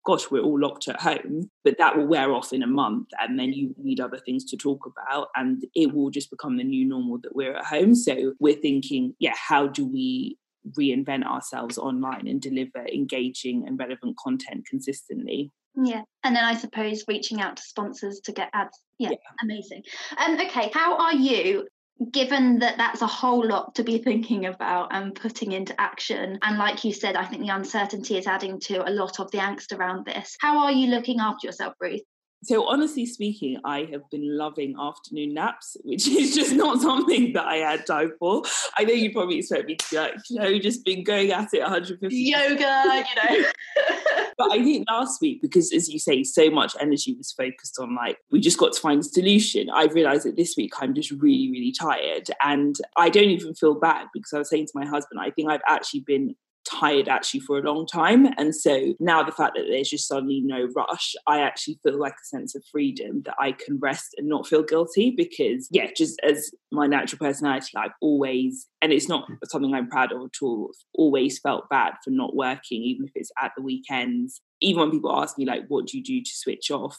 gosh, 0.06 0.30
we're 0.30 0.42
all 0.42 0.58
locked 0.58 0.88
at 0.88 1.00
home, 1.00 1.50
but 1.62 1.76
that 1.78 1.96
will 1.96 2.06
wear 2.06 2.32
off 2.32 2.52
in 2.52 2.62
a 2.62 2.66
month 2.66 3.08
and 3.20 3.38
then 3.38 3.52
you 3.52 3.74
need 3.76 4.00
other 4.00 4.18
things 4.18 4.44
to 4.46 4.56
talk 4.56 4.86
about 4.86 5.28
and 5.36 5.64
it 5.74 5.92
will 5.92 6.10
just 6.10 6.30
become 6.30 6.56
the 6.56 6.64
new 6.64 6.86
normal 6.86 7.18
that 7.18 7.36
we're 7.36 7.56
at 7.56 7.66
home. 7.66 7.94
So 7.94 8.32
we're 8.40 8.54
thinking, 8.54 9.14
yeah, 9.18 9.34
how 9.36 9.66
do 9.66 9.86
we 9.86 10.38
reinvent 10.78 11.24
ourselves 11.24 11.78
online 11.78 12.26
and 12.26 12.40
deliver 12.40 12.86
engaging 12.86 13.66
and 13.66 13.78
relevant 13.78 14.16
content 14.16 14.66
consistently? 14.68 15.50
Yeah. 15.82 16.02
And 16.24 16.36
then 16.36 16.44
I 16.44 16.56
suppose 16.56 17.04
reaching 17.08 17.40
out 17.40 17.56
to 17.56 17.62
sponsors 17.62 18.20
to 18.24 18.32
get 18.32 18.50
ads. 18.52 18.78
Yeah, 18.98 19.10
yeah. 19.10 19.16
amazing. 19.42 19.82
Um, 20.18 20.34
okay, 20.34 20.70
how 20.74 20.98
are 20.98 21.14
you 21.14 21.66
given 22.12 22.60
that 22.60 22.78
that's 22.78 23.02
a 23.02 23.06
whole 23.06 23.46
lot 23.46 23.74
to 23.74 23.82
be 23.82 23.98
thinking 24.02 24.46
about 24.46 24.88
and 24.92 25.14
putting 25.14 25.52
into 25.52 25.78
action 25.78 26.38
and 26.42 26.56
like 26.56 26.82
you 26.82 26.94
said 26.94 27.14
i 27.14 27.26
think 27.26 27.42
the 27.42 27.54
uncertainty 27.54 28.16
is 28.16 28.26
adding 28.26 28.58
to 28.58 28.88
a 28.88 28.90
lot 28.90 29.20
of 29.20 29.30
the 29.32 29.38
angst 29.38 29.76
around 29.78 30.06
this 30.06 30.34
how 30.40 30.60
are 30.60 30.72
you 30.72 30.86
looking 30.86 31.20
after 31.20 31.46
yourself 31.46 31.74
ruth 31.78 32.00
So, 32.42 32.66
honestly 32.66 33.04
speaking, 33.04 33.58
I 33.64 33.86
have 33.92 34.08
been 34.10 34.36
loving 34.36 34.74
afternoon 34.80 35.34
naps, 35.34 35.76
which 35.84 36.08
is 36.08 36.34
just 36.34 36.54
not 36.54 36.80
something 36.80 37.32
that 37.34 37.44
I 37.44 37.56
had 37.56 37.86
time 37.86 38.12
for. 38.18 38.42
I 38.76 38.84
know 38.84 38.94
you 38.94 39.12
probably 39.12 39.38
expect 39.38 39.66
me 39.66 39.76
to 39.76 39.86
be 39.90 39.96
like, 39.96 40.14
you 40.30 40.38
know, 40.38 40.58
just 40.58 40.84
been 40.84 41.04
going 41.04 41.32
at 41.32 41.52
it 41.52 41.60
150 41.60 42.16
yoga, 42.16 42.54
you 42.56 43.38
know. 43.42 43.46
but 44.38 44.52
I 44.52 44.62
think 44.62 44.88
last 44.88 45.20
week, 45.20 45.42
because 45.42 45.72
as 45.72 45.88
you 45.88 45.98
say, 45.98 46.24
so 46.24 46.50
much 46.50 46.74
energy 46.80 47.14
was 47.14 47.32
focused 47.32 47.78
on 47.78 47.94
like, 47.94 48.18
we 48.30 48.40
just 48.40 48.58
got 48.58 48.72
to 48.72 48.80
find 48.80 49.00
a 49.00 49.04
solution. 49.04 49.68
I 49.70 49.84
realized 49.86 50.24
that 50.24 50.36
this 50.36 50.54
week 50.56 50.72
I'm 50.80 50.94
just 50.94 51.10
really, 51.10 51.50
really 51.50 51.72
tired. 51.72 52.30
And 52.42 52.76
I 52.96 53.10
don't 53.10 53.30
even 53.30 53.54
feel 53.54 53.74
bad 53.74 54.06
because 54.14 54.32
I 54.32 54.38
was 54.38 54.48
saying 54.48 54.66
to 54.66 54.72
my 54.74 54.86
husband, 54.86 55.20
I 55.20 55.30
think 55.30 55.50
I've 55.50 55.60
actually 55.66 56.00
been 56.00 56.36
tired 56.64 57.08
actually 57.08 57.40
for 57.40 57.58
a 57.58 57.62
long 57.62 57.86
time. 57.86 58.26
And 58.36 58.54
so 58.54 58.94
now 59.00 59.22
the 59.22 59.32
fact 59.32 59.56
that 59.56 59.66
there's 59.68 59.90
just 59.90 60.08
suddenly 60.08 60.40
no 60.40 60.68
rush, 60.74 61.14
I 61.26 61.40
actually 61.40 61.78
feel 61.82 61.98
like 61.98 62.12
a 62.14 62.26
sense 62.26 62.54
of 62.54 62.62
freedom 62.70 63.22
that 63.24 63.36
I 63.38 63.52
can 63.52 63.78
rest 63.78 64.14
and 64.16 64.28
not 64.28 64.46
feel 64.46 64.62
guilty 64.62 65.12
because, 65.16 65.68
yeah, 65.70 65.88
just 65.96 66.20
as 66.22 66.50
my 66.70 66.86
natural 66.86 67.18
personality, 67.18 67.72
I've 67.76 67.92
always, 68.00 68.66
and 68.82 68.92
it's 68.92 69.08
not 69.08 69.28
something 69.44 69.74
I'm 69.74 69.88
proud 69.88 70.12
of 70.12 70.22
at 70.22 70.42
all, 70.42 70.70
always 70.94 71.38
felt 71.38 71.68
bad 71.68 71.94
for 72.04 72.10
not 72.10 72.36
working, 72.36 72.82
even 72.82 73.06
if 73.06 73.12
it's 73.14 73.32
at 73.40 73.52
the 73.56 73.62
weekends. 73.62 74.40
Even 74.60 74.80
when 74.80 74.90
people 74.90 75.18
ask 75.18 75.38
me, 75.38 75.46
like, 75.46 75.64
what 75.68 75.86
do 75.86 75.96
you 75.96 76.04
do 76.04 76.20
to 76.20 76.30
switch 76.30 76.70
off? 76.70 76.98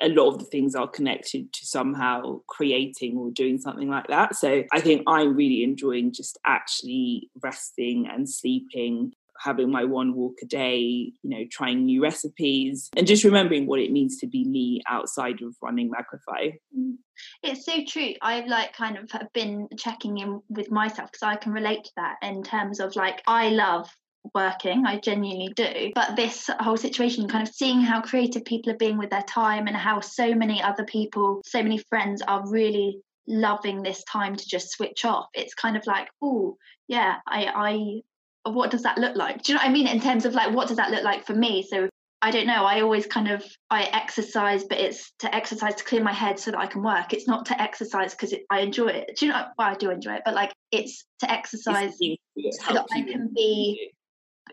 A 0.00 0.08
lot 0.08 0.28
of 0.28 0.38
the 0.38 0.44
things 0.44 0.74
are 0.74 0.88
connected 0.88 1.52
to 1.52 1.66
somehow 1.66 2.40
creating 2.46 3.16
or 3.16 3.30
doing 3.30 3.58
something 3.58 3.88
like 3.88 4.06
that. 4.08 4.36
So 4.36 4.64
I 4.72 4.80
think 4.80 5.02
I'm 5.06 5.36
really 5.36 5.64
enjoying 5.64 6.12
just 6.12 6.38
actually 6.46 7.30
resting 7.42 8.08
and 8.10 8.28
sleeping 8.28 9.12
having 9.40 9.70
my 9.70 9.84
one 9.84 10.14
walk 10.14 10.38
a 10.42 10.46
day, 10.46 11.12
you 11.22 11.30
know, 11.30 11.44
trying 11.50 11.84
new 11.84 12.02
recipes 12.02 12.90
and 12.96 13.06
just 13.06 13.24
remembering 13.24 13.66
what 13.66 13.80
it 13.80 13.92
means 13.92 14.18
to 14.18 14.26
be 14.26 14.44
me 14.44 14.82
outside 14.88 15.40
of 15.42 15.54
running 15.62 15.90
Magnify. 15.90 16.56
Mm. 16.76 16.96
It's 17.42 17.64
so 17.64 17.84
true. 17.86 18.14
I've 18.20 18.46
like 18.46 18.72
kind 18.72 18.98
of 18.98 19.10
been 19.32 19.68
checking 19.76 20.18
in 20.18 20.40
with 20.48 20.70
myself 20.70 21.10
because 21.12 21.22
I 21.22 21.36
can 21.36 21.52
relate 21.52 21.84
to 21.84 21.92
that 21.96 22.16
in 22.22 22.42
terms 22.42 22.80
of 22.80 22.94
like 22.96 23.22
I 23.26 23.50
love 23.50 23.88
working 24.34 24.84
i 24.86 24.98
genuinely 24.98 25.52
do 25.56 25.90
but 25.94 26.16
this 26.16 26.50
whole 26.60 26.76
situation 26.76 27.28
kind 27.28 27.46
of 27.46 27.54
seeing 27.54 27.80
how 27.80 28.00
creative 28.00 28.44
people 28.44 28.72
are 28.72 28.76
being 28.76 28.98
with 28.98 29.10
their 29.10 29.22
time 29.22 29.66
and 29.66 29.76
how 29.76 30.00
so 30.00 30.34
many 30.34 30.62
other 30.62 30.84
people 30.84 31.40
so 31.44 31.62
many 31.62 31.78
friends 31.78 32.22
are 32.22 32.48
really 32.48 33.00
loving 33.26 33.82
this 33.82 34.02
time 34.04 34.36
to 34.36 34.46
just 34.46 34.70
switch 34.70 35.04
off 35.04 35.26
it's 35.34 35.54
kind 35.54 35.76
of 35.76 35.86
like 35.86 36.08
oh 36.22 36.56
yeah 36.88 37.16
i 37.26 38.02
i 38.44 38.50
what 38.50 38.70
does 38.70 38.82
that 38.82 38.98
look 38.98 39.16
like 39.16 39.42
do 39.42 39.52
you 39.52 39.58
know 39.58 39.62
what 39.62 39.68
i 39.68 39.72
mean 39.72 39.86
in 39.86 40.00
terms 40.00 40.24
of 40.24 40.34
like 40.34 40.54
what 40.54 40.68
does 40.68 40.78
that 40.78 40.90
look 40.90 41.04
like 41.04 41.26
for 41.26 41.34
me 41.34 41.62
so 41.62 41.88
I 42.20 42.32
don't 42.32 42.46
know. 42.46 42.64
I 42.64 42.80
always 42.80 43.06
kind 43.06 43.30
of 43.30 43.44
I 43.70 43.84
exercise, 43.84 44.64
but 44.64 44.78
it's 44.78 45.12
to 45.20 45.32
exercise 45.32 45.76
to 45.76 45.84
clear 45.84 46.02
my 46.02 46.12
head 46.12 46.38
so 46.40 46.50
that 46.50 46.58
I 46.58 46.66
can 46.66 46.82
work. 46.82 47.12
It's 47.12 47.28
not 47.28 47.46
to 47.46 47.62
exercise 47.62 48.12
because 48.12 48.34
I 48.50 48.60
enjoy 48.60 48.88
it. 48.88 49.16
Do 49.16 49.26
you 49.26 49.32
know? 49.32 49.44
Well, 49.56 49.68
I 49.68 49.74
do 49.74 49.90
enjoy 49.90 50.14
it, 50.14 50.22
but 50.24 50.34
like 50.34 50.52
it's 50.72 51.04
to 51.20 51.30
exercise 51.30 51.96
so 51.96 52.74
that 52.74 52.86
I 52.92 53.02
can 53.02 53.30
be 53.34 53.92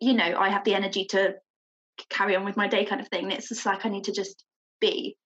you 0.02 0.14
know 0.14 0.38
i 0.38 0.50
have 0.50 0.64
the 0.64 0.74
energy 0.74 1.06
to 1.06 1.36
carry 2.10 2.36
on 2.36 2.46
with 2.46 2.58
my 2.58 2.68
day 2.68 2.86
kind 2.86 3.02
of 3.02 3.08
thing 3.08 3.32
it's 3.32 3.50
just 3.50 3.66
like 3.66 3.86
i 3.86 3.90
need 3.90 4.04
to 4.04 4.12
just 4.12 4.44
be 4.82 5.18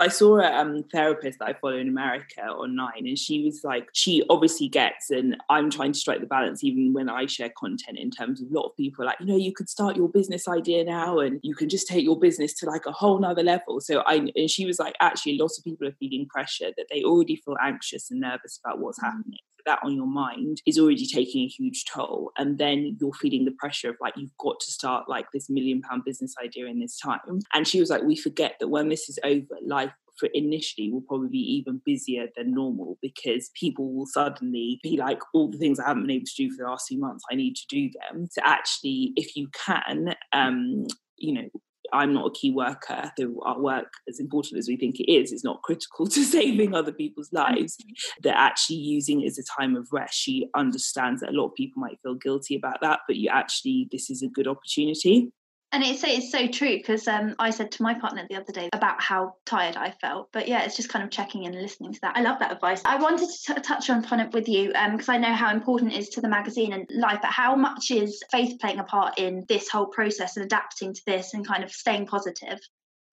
I 0.00 0.08
saw 0.08 0.38
a 0.38 0.52
um, 0.52 0.84
therapist 0.92 1.40
that 1.40 1.48
I 1.48 1.54
follow 1.54 1.76
in 1.76 1.88
America 1.88 2.42
online, 2.42 3.06
and 3.06 3.18
she 3.18 3.44
was 3.44 3.62
like, 3.64 3.88
she 3.92 4.22
obviously 4.30 4.68
gets, 4.68 5.10
and 5.10 5.36
I'm 5.50 5.70
trying 5.70 5.92
to 5.92 5.98
strike 5.98 6.20
the 6.20 6.26
balance 6.26 6.62
even 6.62 6.92
when 6.92 7.08
I 7.08 7.26
share 7.26 7.50
content 7.58 7.98
in 7.98 8.10
terms 8.10 8.40
of 8.40 8.48
a 8.48 8.54
lot 8.54 8.66
of 8.66 8.76
people 8.76 9.04
like, 9.04 9.18
you 9.18 9.26
know, 9.26 9.36
you 9.36 9.52
could 9.52 9.68
start 9.68 9.96
your 9.96 10.08
business 10.08 10.46
idea 10.46 10.84
now 10.84 11.18
and 11.18 11.40
you 11.42 11.54
can 11.54 11.68
just 11.68 11.88
take 11.88 12.04
your 12.04 12.18
business 12.18 12.54
to 12.54 12.66
like 12.66 12.86
a 12.86 12.92
whole 12.92 13.18
nother 13.18 13.42
level. 13.42 13.80
So 13.80 14.02
I, 14.06 14.28
and 14.36 14.48
she 14.48 14.66
was 14.66 14.78
like, 14.78 14.94
actually, 15.00 15.36
a 15.36 15.42
lot 15.42 15.50
of 15.58 15.64
people 15.64 15.88
are 15.88 15.96
feeling 15.98 16.26
pressure 16.28 16.70
that 16.76 16.86
they 16.92 17.02
already 17.02 17.36
feel 17.36 17.56
anxious 17.60 18.10
and 18.10 18.20
nervous 18.20 18.60
about 18.64 18.78
what's 18.78 19.00
mm. 19.00 19.06
happening 19.06 19.40
that 19.68 19.80
on 19.82 19.94
your 19.94 20.06
mind 20.06 20.62
is 20.66 20.78
already 20.78 21.06
taking 21.06 21.44
a 21.44 21.46
huge 21.46 21.84
toll. 21.84 22.32
And 22.38 22.58
then 22.58 22.96
you're 22.98 23.12
feeling 23.12 23.44
the 23.44 23.54
pressure 23.58 23.90
of 23.90 23.96
like, 24.00 24.14
you've 24.16 24.36
got 24.38 24.58
to 24.60 24.72
start 24.72 25.08
like 25.08 25.26
this 25.32 25.50
million 25.50 25.82
pound 25.82 26.04
business 26.04 26.34
idea 26.42 26.66
in 26.66 26.80
this 26.80 26.98
time. 26.98 27.40
And 27.52 27.68
she 27.68 27.78
was 27.78 27.90
like, 27.90 28.02
we 28.02 28.16
forget 28.16 28.54
that 28.60 28.68
when 28.68 28.88
this 28.88 29.08
is 29.08 29.18
over, 29.22 29.56
life 29.64 29.92
for 30.18 30.28
initially 30.32 30.90
will 30.90 31.02
probably 31.02 31.28
be 31.28 31.38
even 31.38 31.80
busier 31.84 32.26
than 32.34 32.52
normal 32.52 32.98
because 33.00 33.50
people 33.54 33.92
will 33.92 34.06
suddenly 34.06 34.80
be 34.82 34.96
like, 34.96 35.20
all 35.32 35.50
the 35.50 35.58
things 35.58 35.78
I 35.78 35.86
haven't 35.86 36.02
been 36.02 36.16
able 36.16 36.26
to 36.26 36.42
do 36.42 36.50
for 36.50 36.64
the 36.64 36.70
last 36.70 36.88
few 36.88 36.98
months, 36.98 37.24
I 37.30 37.36
need 37.36 37.54
to 37.54 37.66
do 37.68 37.90
them. 37.90 38.26
To 38.34 38.46
actually, 38.46 39.12
if 39.16 39.36
you 39.36 39.48
can, 39.66 40.14
um, 40.32 40.86
you 41.16 41.34
know, 41.34 41.48
I'm 41.92 42.12
not 42.12 42.26
a 42.26 42.30
key 42.30 42.50
worker, 42.50 43.12
so 43.18 43.40
our 43.42 43.60
work, 43.60 43.92
as 44.08 44.20
important 44.20 44.58
as 44.58 44.68
we 44.68 44.76
think 44.76 45.00
it 45.00 45.10
is, 45.10 45.32
is 45.32 45.44
not 45.44 45.62
critical 45.62 46.06
to 46.08 46.24
saving 46.24 46.74
other 46.74 46.92
people's 46.92 47.32
lives. 47.32 47.76
Mm-hmm. 47.76 48.22
That 48.22 48.36
actually 48.36 48.76
using 48.76 49.22
it 49.22 49.26
as 49.26 49.38
a 49.38 49.60
time 49.60 49.76
of 49.76 49.88
rest, 49.92 50.14
she 50.14 50.48
understands 50.54 51.20
that 51.20 51.30
a 51.30 51.32
lot 51.32 51.48
of 51.48 51.54
people 51.54 51.80
might 51.80 51.98
feel 52.02 52.14
guilty 52.14 52.56
about 52.56 52.80
that, 52.82 53.00
but 53.06 53.16
you 53.16 53.30
actually, 53.32 53.88
this 53.90 54.10
is 54.10 54.22
a 54.22 54.28
good 54.28 54.48
opportunity. 54.48 55.32
And 55.70 55.84
it's 55.84 56.02
it's 56.02 56.32
so 56.32 56.46
true 56.46 56.78
because 56.78 57.06
um, 57.06 57.34
I 57.38 57.50
said 57.50 57.70
to 57.72 57.82
my 57.82 57.92
partner 57.92 58.26
the 58.28 58.36
other 58.36 58.52
day 58.52 58.70
about 58.72 59.02
how 59.02 59.34
tired 59.44 59.76
I 59.76 59.90
felt. 59.90 60.30
But 60.32 60.48
yeah, 60.48 60.64
it's 60.64 60.76
just 60.76 60.88
kind 60.88 61.04
of 61.04 61.10
checking 61.10 61.44
in 61.44 61.52
and 61.52 61.60
listening 61.60 61.92
to 61.92 62.00
that. 62.02 62.16
I 62.16 62.22
love 62.22 62.38
that 62.38 62.52
advice. 62.52 62.80
I 62.86 62.96
wanted 62.96 63.28
to 63.28 63.54
t- 63.54 63.60
touch 63.60 63.90
on 63.90 64.20
it 64.20 64.32
with 64.32 64.48
you 64.48 64.68
because 64.68 65.08
um, 65.08 65.14
I 65.14 65.18
know 65.18 65.34
how 65.34 65.52
important 65.52 65.92
it 65.92 65.98
is 65.98 66.08
to 66.10 66.22
the 66.22 66.28
magazine 66.28 66.72
and 66.72 66.88
life. 66.90 67.18
But 67.20 67.32
how 67.32 67.54
much 67.54 67.90
is 67.90 68.22
faith 68.32 68.58
playing 68.60 68.78
a 68.78 68.84
part 68.84 69.18
in 69.18 69.44
this 69.48 69.68
whole 69.68 69.86
process 69.86 70.36
and 70.36 70.46
adapting 70.46 70.94
to 70.94 71.02
this 71.06 71.34
and 71.34 71.46
kind 71.46 71.62
of 71.62 71.70
staying 71.70 72.06
positive? 72.06 72.60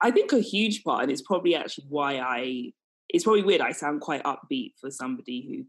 I 0.02 0.12
think 0.12 0.32
a 0.32 0.40
huge 0.40 0.84
part, 0.84 1.04
and 1.04 1.12
it's 1.12 1.22
probably 1.22 1.56
actually 1.56 1.86
why 1.90 2.20
I. 2.20 2.72
It's 3.10 3.26
probably 3.26 3.44
weird. 3.44 3.62
I 3.62 3.72
sound 3.72 4.00
quite 4.00 4.24
upbeat 4.24 4.74
for 4.80 4.90
somebody 4.90 5.46
who 5.48 5.66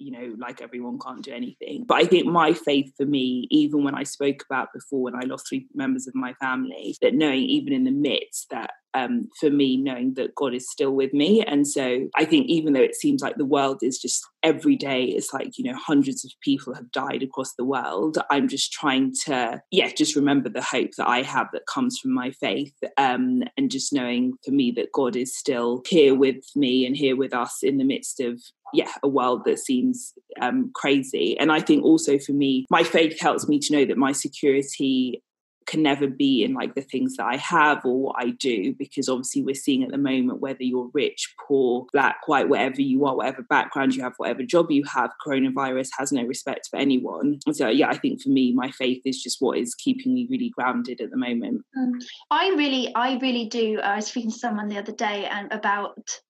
you 0.00 0.10
know, 0.10 0.34
like 0.38 0.62
everyone 0.62 0.98
can't 0.98 1.22
do 1.22 1.32
anything. 1.32 1.84
But 1.84 1.98
I 1.98 2.04
think 2.06 2.26
my 2.26 2.54
faith 2.54 2.92
for 2.96 3.04
me, 3.04 3.46
even 3.50 3.84
when 3.84 3.94
I 3.94 4.02
spoke 4.02 4.42
about 4.48 4.72
before 4.72 5.02
when 5.02 5.14
I 5.14 5.26
lost 5.26 5.48
three 5.48 5.66
members 5.74 6.06
of 6.06 6.14
my 6.14 6.32
family, 6.34 6.96
that 7.02 7.14
knowing 7.14 7.42
even 7.42 7.72
in 7.72 7.84
the 7.84 7.90
midst 7.90 8.48
that 8.50 8.70
um, 8.94 9.28
for 9.38 9.50
me, 9.50 9.76
knowing 9.76 10.14
that 10.14 10.34
God 10.34 10.54
is 10.54 10.70
still 10.70 10.92
with 10.92 11.12
me. 11.12 11.42
And 11.42 11.66
so 11.66 12.08
I 12.16 12.24
think 12.24 12.46
even 12.48 12.72
though 12.72 12.80
it 12.80 12.94
seems 12.94 13.22
like 13.22 13.36
the 13.36 13.44
world 13.44 13.78
is 13.82 13.98
just 13.98 14.24
every 14.42 14.76
day, 14.76 15.04
it's 15.04 15.32
like, 15.32 15.58
you 15.58 15.64
know, 15.64 15.78
hundreds 15.78 16.24
of 16.24 16.32
people 16.42 16.74
have 16.74 16.90
died 16.92 17.22
across 17.22 17.54
the 17.54 17.64
world. 17.64 18.18
I'm 18.30 18.48
just 18.48 18.72
trying 18.72 19.12
to, 19.26 19.62
yeah, 19.70 19.90
just 19.96 20.16
remember 20.16 20.48
the 20.48 20.62
hope 20.62 20.90
that 20.96 21.08
I 21.08 21.22
have 21.22 21.48
that 21.52 21.66
comes 21.72 21.98
from 21.98 22.12
my 22.12 22.30
faith. 22.30 22.74
Um, 22.96 23.42
and 23.56 23.70
just 23.70 23.92
knowing 23.92 24.34
for 24.44 24.50
me 24.50 24.72
that 24.72 24.92
God 24.92 25.16
is 25.16 25.36
still 25.36 25.82
here 25.86 26.14
with 26.14 26.44
me 26.56 26.86
and 26.86 26.96
here 26.96 27.16
with 27.16 27.34
us 27.34 27.58
in 27.62 27.78
the 27.78 27.84
midst 27.84 28.20
of 28.20 28.40
yeah, 28.72 28.92
a 29.02 29.08
world 29.08 29.42
that 29.46 29.58
seems 29.58 30.12
um, 30.40 30.70
crazy. 30.74 31.36
And 31.38 31.50
I 31.50 31.60
think 31.60 31.84
also 31.84 32.18
for 32.18 32.32
me, 32.32 32.66
my 32.70 32.84
faith 32.84 33.20
helps 33.20 33.48
me 33.48 33.58
to 33.58 33.72
know 33.72 33.84
that 33.84 33.96
my 33.96 34.12
security 34.12 35.22
can 35.70 35.82
never 35.82 36.08
be 36.08 36.42
in 36.42 36.52
like 36.52 36.74
the 36.74 36.82
things 36.82 37.16
that 37.16 37.26
I 37.26 37.36
have 37.36 37.84
or 37.84 37.96
what 37.98 38.16
I 38.18 38.30
do, 38.30 38.74
because 38.74 39.08
obviously 39.08 39.42
we're 39.42 39.54
seeing 39.54 39.84
at 39.84 39.90
the 39.90 39.98
moment 39.98 40.40
whether 40.40 40.64
you're 40.64 40.90
rich, 40.92 41.32
poor, 41.46 41.86
black, 41.92 42.26
white, 42.26 42.48
whatever 42.48 42.82
you 42.82 43.06
are, 43.06 43.16
whatever 43.16 43.42
background 43.42 43.94
you 43.94 44.02
have, 44.02 44.14
whatever 44.16 44.42
job 44.42 44.70
you 44.70 44.82
have, 44.84 45.10
coronavirus 45.24 45.90
has 45.96 46.10
no 46.10 46.24
respect 46.24 46.68
for 46.68 46.78
anyone. 46.78 47.38
So, 47.52 47.68
yeah, 47.68 47.88
I 47.88 47.96
think 47.96 48.20
for 48.20 48.30
me, 48.30 48.52
my 48.52 48.70
faith 48.72 49.02
is 49.04 49.22
just 49.22 49.40
what 49.40 49.58
is 49.58 49.74
keeping 49.76 50.12
me 50.12 50.26
really 50.28 50.50
grounded 50.50 51.00
at 51.00 51.10
the 51.10 51.16
moment. 51.16 51.62
Um, 51.78 52.00
I 52.30 52.48
really, 52.48 52.92
I 52.94 53.18
really 53.18 53.46
do. 53.46 53.78
I 53.80 53.96
was 53.96 54.08
speaking 54.08 54.32
to 54.32 54.38
someone 54.38 54.68
the 54.68 54.78
other 54.78 54.92
day 54.92 55.26
and 55.26 55.52
about 55.52 56.20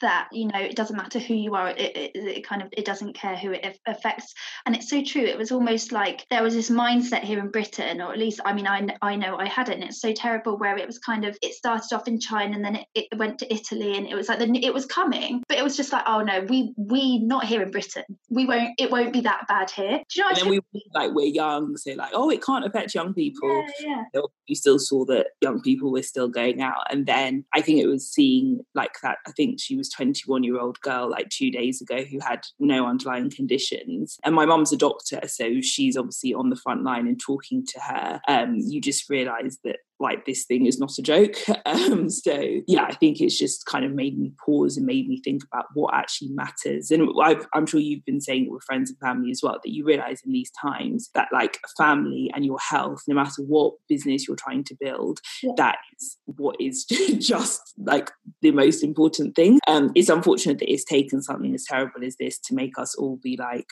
that 0.00 0.28
you 0.32 0.46
know 0.46 0.58
it 0.58 0.76
doesn't 0.76 0.96
matter 0.96 1.18
who 1.18 1.34
you 1.34 1.54
are 1.54 1.70
it, 1.70 1.96
it, 1.96 2.10
it, 2.14 2.46
kind 2.46 2.62
of 2.62 2.68
it 2.72 2.84
doesn't 2.84 3.14
care 3.14 3.36
who 3.36 3.52
it 3.52 3.78
affects. 3.86 4.34
And 4.66 4.74
it's 4.74 4.88
so 4.88 5.02
true 5.02 5.24
it 5.24 5.38
was 5.38 5.52
almost 5.52 5.92
like 5.92 6.26
there 6.30 6.42
was 6.42 6.54
this 6.54 6.70
mindset 6.70 7.22
here 7.22 7.38
in 7.38 7.50
britain 7.50 8.00
or 8.00 8.12
at 8.12 8.18
least 8.18 8.40
i 8.44 8.52
mean 8.52 8.66
i, 8.66 8.86
I 9.02 9.16
know 9.16 9.36
i 9.36 9.46
had 9.46 9.68
it 9.68 9.74
and 9.74 9.84
it's 9.84 10.00
so 10.00 10.12
terrible 10.12 10.58
where 10.58 10.76
it 10.76 10.86
was 10.86 10.98
kind 10.98 11.24
of 11.24 11.36
it 11.42 11.54
started 11.54 11.94
off 11.94 12.08
in 12.08 12.20
china 12.20 12.54
and 12.54 12.64
then 12.64 12.76
it, 12.76 12.86
it 12.94 13.18
went 13.18 13.38
to 13.38 13.52
italy 13.52 13.96
and 13.96 14.06
it 14.06 14.14
was 14.14 14.28
like 14.28 14.38
the, 14.38 14.64
it 14.64 14.74
was 14.74 14.86
coming 14.86 15.42
but 15.48 15.58
it 15.58 15.64
was 15.64 15.76
just 15.76 15.92
like 15.92 16.04
oh 16.06 16.22
no 16.22 16.40
we 16.48 16.72
we 16.76 17.18
not 17.18 17.44
here 17.44 17.62
in 17.62 17.70
britain. 17.70 18.04
We 18.28 18.46
won't 18.46 18.70
it 18.78 18.90
won't 18.90 19.12
be 19.12 19.20
that 19.22 19.46
bad 19.48 19.70
here. 19.70 19.98
Do 19.98 20.04
you 20.14 20.22
know 20.22 20.28
and 20.28 20.36
then 20.38 20.48
we 20.48 20.60
like 20.94 21.12
we're 21.12 21.26
young 21.26 21.76
so 21.76 21.92
like 21.92 22.10
oh 22.14 22.30
it 22.30 22.44
can't 22.44 22.64
affect 22.64 22.94
young 22.94 23.14
people. 23.14 23.64
Yeah, 23.80 24.04
yeah. 24.14 24.20
you 24.46 24.54
still 24.54 24.78
saw 24.78 25.04
that 25.06 25.28
young 25.40 25.60
people 25.60 25.92
were 25.92 26.02
still 26.02 26.28
going 26.28 26.60
out 26.60 26.90
and 26.90 27.06
then 27.06 27.44
i 27.54 27.60
think 27.60 27.80
it 27.80 27.86
was 27.86 28.10
seeing 28.10 28.60
like 28.74 28.94
that 29.02 29.18
i 29.26 29.32
think 29.32 29.60
she 29.60 29.76
was 29.76 29.87
21 29.88 30.44
year 30.44 30.58
old 30.58 30.80
girl 30.80 31.10
like 31.10 31.28
two 31.30 31.50
days 31.50 31.80
ago 31.80 32.02
who 32.02 32.18
had 32.20 32.40
no 32.58 32.86
underlying 32.86 33.30
conditions. 33.30 34.18
And 34.24 34.34
my 34.34 34.46
mum's 34.46 34.72
a 34.72 34.76
doctor, 34.76 35.20
so 35.26 35.60
she's 35.60 35.96
obviously 35.96 36.34
on 36.34 36.50
the 36.50 36.56
front 36.56 36.84
line 36.84 37.06
and 37.06 37.20
talking 37.20 37.64
to 37.66 37.80
her. 37.80 38.20
Um, 38.28 38.56
you 38.56 38.80
just 38.80 39.08
realize 39.08 39.58
that 39.64 39.78
like 40.00 40.24
this 40.26 40.44
thing 40.44 40.66
is 40.66 40.78
not 40.78 40.98
a 40.98 41.02
joke. 41.02 41.36
Um, 41.68 42.08
so 42.08 42.40
yeah, 42.66 42.84
I 42.84 42.94
think 42.94 43.20
it's 43.20 43.38
just 43.38 43.66
kind 43.66 43.84
of 43.84 43.92
made 43.92 44.18
me 44.18 44.32
pause 44.44 44.76
and 44.76 44.86
made 44.86 45.06
me 45.06 45.20
think 45.22 45.42
about 45.44 45.66
what 45.74 45.92
actually 45.92 46.30
matters. 46.30 46.90
And 46.90 47.10
i 47.22 47.36
am 47.54 47.66
sure 47.66 47.78
you've 47.78 48.04
been 48.04 48.20
saying 48.20 48.46
it 48.46 48.50
with 48.50 48.62
friends 48.62 48.90
and 48.90 48.98
family 49.00 49.30
as 49.30 49.40
well 49.42 49.58
that 49.62 49.72
you 49.72 49.84
realize 49.84 50.22
in 50.24 50.32
these 50.32 50.50
times 50.50 51.10
that 51.14 51.28
like 51.32 51.58
family 51.76 52.30
and 52.34 52.44
your 52.44 52.58
health, 52.58 53.02
no 53.06 53.14
matter 53.14 53.42
what 53.42 53.74
business 53.88 54.26
you're 54.26 54.36
trying 54.36 54.64
to 54.64 54.76
build, 54.80 55.20
yeah. 55.42 55.52
that 55.56 55.78
is 55.98 56.16
what 56.24 56.56
is 56.58 56.84
just 57.18 57.74
like 57.78 58.10
the 58.40 58.52
most 58.52 58.82
important 58.82 59.34
thing. 59.36 59.58
Um, 59.66 59.92
it's 59.94 60.08
unfortunate 60.08 60.58
that 60.60 60.72
it's 60.72 60.84
taken 60.84 61.22
something 61.22 61.54
as 61.54 61.64
terrible 61.64 62.04
as 62.04 62.16
this 62.16 62.38
to 62.40 62.54
make 62.54 62.78
us 62.78 62.94
all 62.94 63.18
be 63.22 63.36
like, 63.36 63.66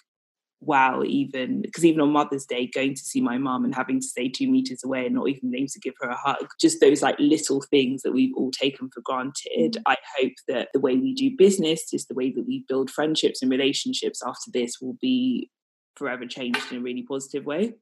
wow, 0.60 1.02
even 1.02 1.62
because 1.62 1.84
even 1.84 2.00
on 2.00 2.10
Mother's 2.10 2.46
Day, 2.46 2.66
going 2.66 2.94
to 2.94 3.02
see 3.02 3.20
my 3.20 3.38
mum 3.38 3.64
and 3.64 3.74
having 3.74 4.00
to 4.00 4.06
stay 4.06 4.28
two 4.28 4.50
meters 4.50 4.82
away 4.84 5.06
and 5.06 5.14
not 5.14 5.28
even 5.28 5.50
being 5.50 5.62
able 5.62 5.70
to 5.72 5.80
give 5.80 5.94
her 6.00 6.08
a 6.08 6.16
hug, 6.16 6.46
just 6.60 6.80
those 6.80 7.02
like 7.02 7.16
little 7.18 7.62
things 7.62 8.02
that 8.02 8.12
we've 8.12 8.34
all 8.36 8.50
taken 8.50 8.88
for 8.92 9.00
granted. 9.02 9.74
Mm. 9.74 9.82
I 9.86 9.96
hope 10.18 10.32
that 10.48 10.68
the 10.72 10.80
way 10.80 10.96
we 10.96 11.14
do 11.14 11.30
business, 11.36 11.90
just 11.90 12.08
the 12.08 12.14
way 12.14 12.30
that 12.32 12.46
we 12.46 12.64
build 12.68 12.90
friendships 12.90 13.42
and 13.42 13.50
relationships 13.50 14.22
after 14.26 14.50
this 14.52 14.80
will 14.80 14.96
be 15.00 15.50
forever 15.96 16.26
changed 16.26 16.60
in 16.70 16.78
a 16.78 16.80
really 16.80 17.02
positive 17.02 17.46
way. 17.46 17.74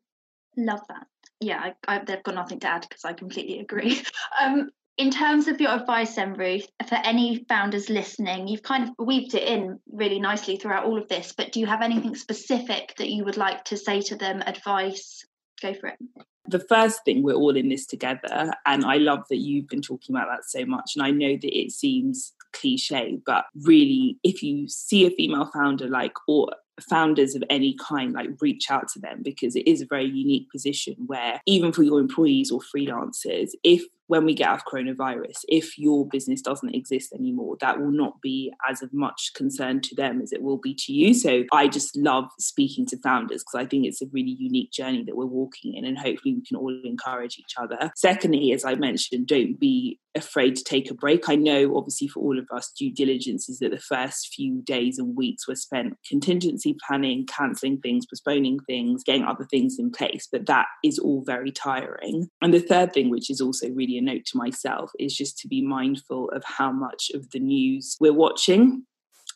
Love 0.56 0.80
that. 0.88 1.06
Yeah, 1.40 1.60
I, 1.60 1.96
I, 1.96 2.04
they've 2.04 2.22
got 2.22 2.36
nothing 2.36 2.60
to 2.60 2.68
add 2.68 2.86
because 2.88 3.04
I 3.04 3.12
completely 3.12 3.60
agree. 3.60 4.02
Um, 4.40 4.70
in 4.96 5.10
terms 5.10 5.48
of 5.48 5.60
your 5.60 5.72
advice 5.72 6.14
then 6.14 6.34
ruth 6.34 6.66
for 6.88 6.96
any 7.04 7.44
founders 7.48 7.90
listening 7.90 8.46
you've 8.46 8.62
kind 8.62 8.84
of 8.84 9.06
weaved 9.06 9.34
it 9.34 9.42
in 9.42 9.78
really 9.92 10.20
nicely 10.20 10.56
throughout 10.56 10.84
all 10.84 10.98
of 10.98 11.08
this 11.08 11.32
but 11.36 11.52
do 11.52 11.60
you 11.60 11.66
have 11.66 11.82
anything 11.82 12.14
specific 12.14 12.94
that 12.98 13.10
you 13.10 13.24
would 13.24 13.36
like 13.36 13.64
to 13.64 13.76
say 13.76 14.00
to 14.00 14.16
them 14.16 14.42
advice? 14.46 15.24
Go 15.62 15.74
for 15.74 15.88
it. 15.88 15.98
The 16.46 16.60
first 16.60 17.04
thing 17.04 17.22
we're 17.22 17.34
all 17.34 17.56
in 17.56 17.68
this 17.70 17.86
together 17.86 18.52
and 18.66 18.84
i 18.84 18.96
love 18.96 19.24
that 19.30 19.38
you've 19.38 19.68
been 19.68 19.80
talking 19.80 20.14
about 20.14 20.28
that 20.30 20.44
so 20.44 20.66
much 20.66 20.92
and 20.94 21.04
i 21.04 21.10
know 21.10 21.36
that 21.40 21.58
it 21.58 21.72
seems 21.72 22.32
cliche 22.52 23.18
but 23.24 23.46
really 23.62 24.18
if 24.22 24.42
you 24.42 24.68
see 24.68 25.06
a 25.06 25.10
female 25.10 25.50
founder 25.52 25.88
like 25.88 26.12
or 26.28 26.50
founders 26.80 27.34
of 27.34 27.42
any 27.50 27.74
kind 27.76 28.12
like 28.12 28.28
reach 28.40 28.70
out 28.70 28.88
to 28.88 28.98
them 28.98 29.22
because 29.22 29.56
it 29.56 29.66
is 29.66 29.80
a 29.80 29.86
very 29.86 30.04
unique 30.04 30.50
position 30.50 30.94
where 31.06 31.40
even 31.46 31.72
for 31.72 31.82
your 31.82 31.98
employees 31.98 32.50
or 32.50 32.60
freelancers 32.60 33.50
if 33.62 33.84
when 34.06 34.24
we 34.24 34.34
get 34.34 34.48
out 34.48 34.58
of 34.58 34.64
coronavirus, 34.64 35.44
if 35.48 35.78
your 35.78 36.06
business 36.06 36.40
doesn't 36.40 36.74
exist 36.74 37.12
anymore, 37.12 37.56
that 37.60 37.80
will 37.80 37.90
not 37.90 38.20
be 38.20 38.52
as 38.68 38.82
of 38.82 38.92
much 38.92 39.32
concern 39.34 39.80
to 39.80 39.94
them 39.94 40.20
as 40.20 40.32
it 40.32 40.42
will 40.42 40.58
be 40.58 40.74
to 40.74 40.92
you. 40.92 41.14
So 41.14 41.44
I 41.52 41.68
just 41.68 41.96
love 41.96 42.26
speaking 42.38 42.86
to 42.86 42.98
founders 42.98 43.42
because 43.42 43.64
I 43.64 43.68
think 43.68 43.86
it's 43.86 44.02
a 44.02 44.06
really 44.12 44.36
unique 44.38 44.72
journey 44.72 45.04
that 45.04 45.16
we're 45.16 45.26
walking 45.26 45.74
in, 45.74 45.84
and 45.84 45.98
hopefully 45.98 46.34
we 46.34 46.44
can 46.44 46.56
all 46.56 46.74
encourage 46.84 47.38
each 47.38 47.54
other. 47.58 47.90
Secondly, 47.96 48.52
as 48.52 48.64
I 48.64 48.74
mentioned, 48.74 49.26
don't 49.26 49.58
be 49.58 49.98
afraid 50.14 50.54
to 50.56 50.64
take 50.64 50.90
a 50.90 50.94
break. 50.94 51.28
I 51.28 51.34
know, 51.34 51.76
obviously, 51.76 52.08
for 52.08 52.20
all 52.20 52.38
of 52.38 52.46
us, 52.54 52.72
due 52.78 52.92
diligence 52.92 53.48
is 53.48 53.58
that 53.58 53.70
the 53.70 53.80
first 53.80 54.32
few 54.32 54.62
days 54.62 54.98
and 54.98 55.16
weeks 55.16 55.48
were 55.48 55.56
spent 55.56 55.96
contingency 56.08 56.76
planning, 56.86 57.26
cancelling 57.26 57.78
things, 57.80 58.06
postponing 58.06 58.60
things, 58.60 59.02
getting 59.02 59.24
other 59.24 59.44
things 59.44 59.76
in 59.78 59.90
place, 59.90 60.28
but 60.30 60.46
that 60.46 60.66
is 60.84 60.98
all 60.98 61.22
very 61.26 61.50
tiring. 61.50 62.28
And 62.40 62.54
the 62.54 62.60
third 62.60 62.92
thing, 62.92 63.10
which 63.10 63.30
is 63.30 63.40
also 63.40 63.68
really 63.70 63.93
a 63.98 64.02
note 64.02 64.24
to 64.26 64.36
myself 64.38 64.90
is 64.98 65.16
just 65.16 65.38
to 65.38 65.48
be 65.48 65.62
mindful 65.62 66.30
of 66.30 66.42
how 66.44 66.72
much 66.72 67.10
of 67.14 67.30
the 67.30 67.40
news 67.40 67.96
we're 68.00 68.12
watching. 68.12 68.84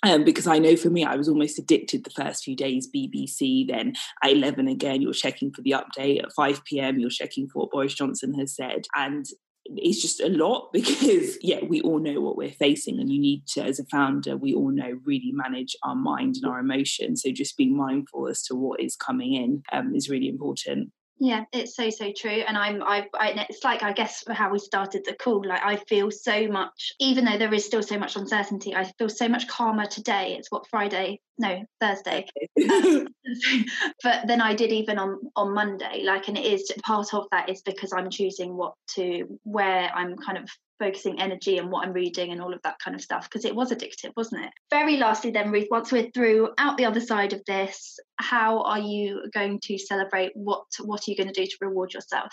Um, 0.05 0.25
because 0.25 0.47
I 0.47 0.59
know 0.59 0.77
for 0.77 0.91
me, 0.91 1.05
I 1.05 1.17
was 1.17 1.29
almost 1.29 1.59
addicted 1.59 2.05
the 2.05 2.11
first 2.11 2.45
few 2.45 2.55
days. 2.55 2.89
BBC, 2.95 3.67
then 3.67 3.95
at 4.23 4.31
11 4.31 4.69
again, 4.69 5.03
you're 5.03 5.13
checking 5.13 5.53
for 5.53 5.63
the 5.63 5.73
update. 5.75 6.23
At 6.23 6.33
5 6.33 6.65
p.m., 6.65 7.01
you're 7.01 7.11
checking 7.11 7.49
for 7.49 7.61
what 7.63 7.71
Boris 7.71 7.95
Johnson 7.95 8.35
has 8.35 8.55
said. 8.55 8.87
And 8.95 9.27
it's 9.65 10.01
just 10.01 10.21
a 10.21 10.29
lot 10.29 10.71
because, 10.73 11.37
yeah, 11.43 11.65
we 11.65 11.81
all 11.81 11.99
know 11.99 12.21
what 12.21 12.37
we're 12.37 12.51
facing. 12.51 13.01
And 13.01 13.11
you 13.11 13.21
need 13.21 13.47
to, 13.49 13.65
as 13.65 13.81
a 13.81 13.85
founder, 13.87 14.37
we 14.37 14.55
all 14.55 14.71
know, 14.71 15.01
really 15.05 15.33
manage 15.33 15.75
our 15.83 15.97
mind 15.97 16.37
and 16.37 16.51
our 16.51 16.61
emotions. 16.61 17.23
So 17.23 17.33
just 17.33 17.57
being 17.57 17.77
mindful 17.77 18.29
as 18.29 18.43
to 18.45 18.55
what 18.55 18.81
is 18.81 18.95
coming 18.95 19.35
in 19.35 19.63
um, 19.73 19.95
is 19.97 20.09
really 20.09 20.29
important. 20.29 20.93
Yeah, 21.21 21.45
it's 21.53 21.75
so 21.75 21.91
so 21.91 22.13
true, 22.17 22.45
and 22.47 22.57
I'm 22.57 22.81
I, 22.83 23.09
I 23.15 23.47
it's 23.51 23.65
like 23.65 23.83
I 23.83 23.93
guess 23.93 24.23
how 24.31 24.51
we 24.53 24.61
started 24.61 25.05
the 25.05 25.15
call. 25.15 25.45
Like 25.45 25.63
I 25.65 25.77
feel 25.77 26.11
so 26.13 26.47
much, 26.47 26.93
even 27.01 27.25
though 27.25 27.39
there 27.39 27.53
is 27.53 27.65
still 27.67 27.83
so 27.83 27.99
much 27.99 28.15
uncertainty. 28.17 28.75
I 28.75 28.85
feel 28.99 29.09
so 29.09 29.29
much 29.29 29.49
calmer 29.49 29.87
today. 29.87 30.37
It's 30.39 30.51
what 30.51 30.69
Friday, 30.69 31.21
no 31.39 31.65
Thursday, 31.81 32.27
um, 32.71 33.09
but 34.03 34.27
then 34.27 34.41
I 34.41 34.55
did 34.55 34.73
even 34.73 34.99
on 34.99 35.19
on 35.37 35.55
Monday. 35.55 36.03
Like, 36.05 36.29
and 36.29 36.37
it 36.37 36.45
is 36.45 36.73
part 36.83 37.15
of 37.15 37.27
that 37.33 37.49
is 37.49 37.63
because 37.63 37.93
I'm 37.93 38.11
choosing 38.11 38.57
what 38.57 38.75
to 38.95 39.39
where 39.45 39.91
I'm 39.95 40.17
kind 40.17 40.39
of 40.39 40.49
focusing 40.79 41.21
energy 41.21 41.59
and 41.59 41.71
what 41.71 41.85
I'm 41.85 41.93
reading 41.93 42.31
and 42.31 42.41
all 42.41 42.55
of 42.55 42.63
that 42.63 42.79
kind 42.79 42.95
of 42.95 43.03
stuff 43.03 43.25
because 43.25 43.45
it 43.45 43.55
was 43.55 43.73
addictive, 43.73 44.13
wasn't 44.17 44.45
it? 44.45 44.53
Very 44.71 44.97
lastly, 44.97 45.33
then, 45.33 45.51
Ruth, 45.51 45.67
once 45.71 45.91
we're 45.91 46.11
through 46.13 46.51
out 46.59 46.77
the 46.77 46.85
other 46.85 47.01
side 47.01 47.33
of 47.33 47.45
this, 47.47 47.99
how 48.17 48.63
are 48.63 48.79
you 48.79 49.25
going 49.35 49.59
to 49.65 49.79
celebrate? 49.79 50.33
What 50.35 50.65
What 50.81 51.01
are 51.07 51.11
you 51.11 51.17
going 51.17 51.33
to 51.33 51.41
do 51.41 51.47
to 51.47 51.57
reward 51.61 51.95
yourself? 51.95 52.33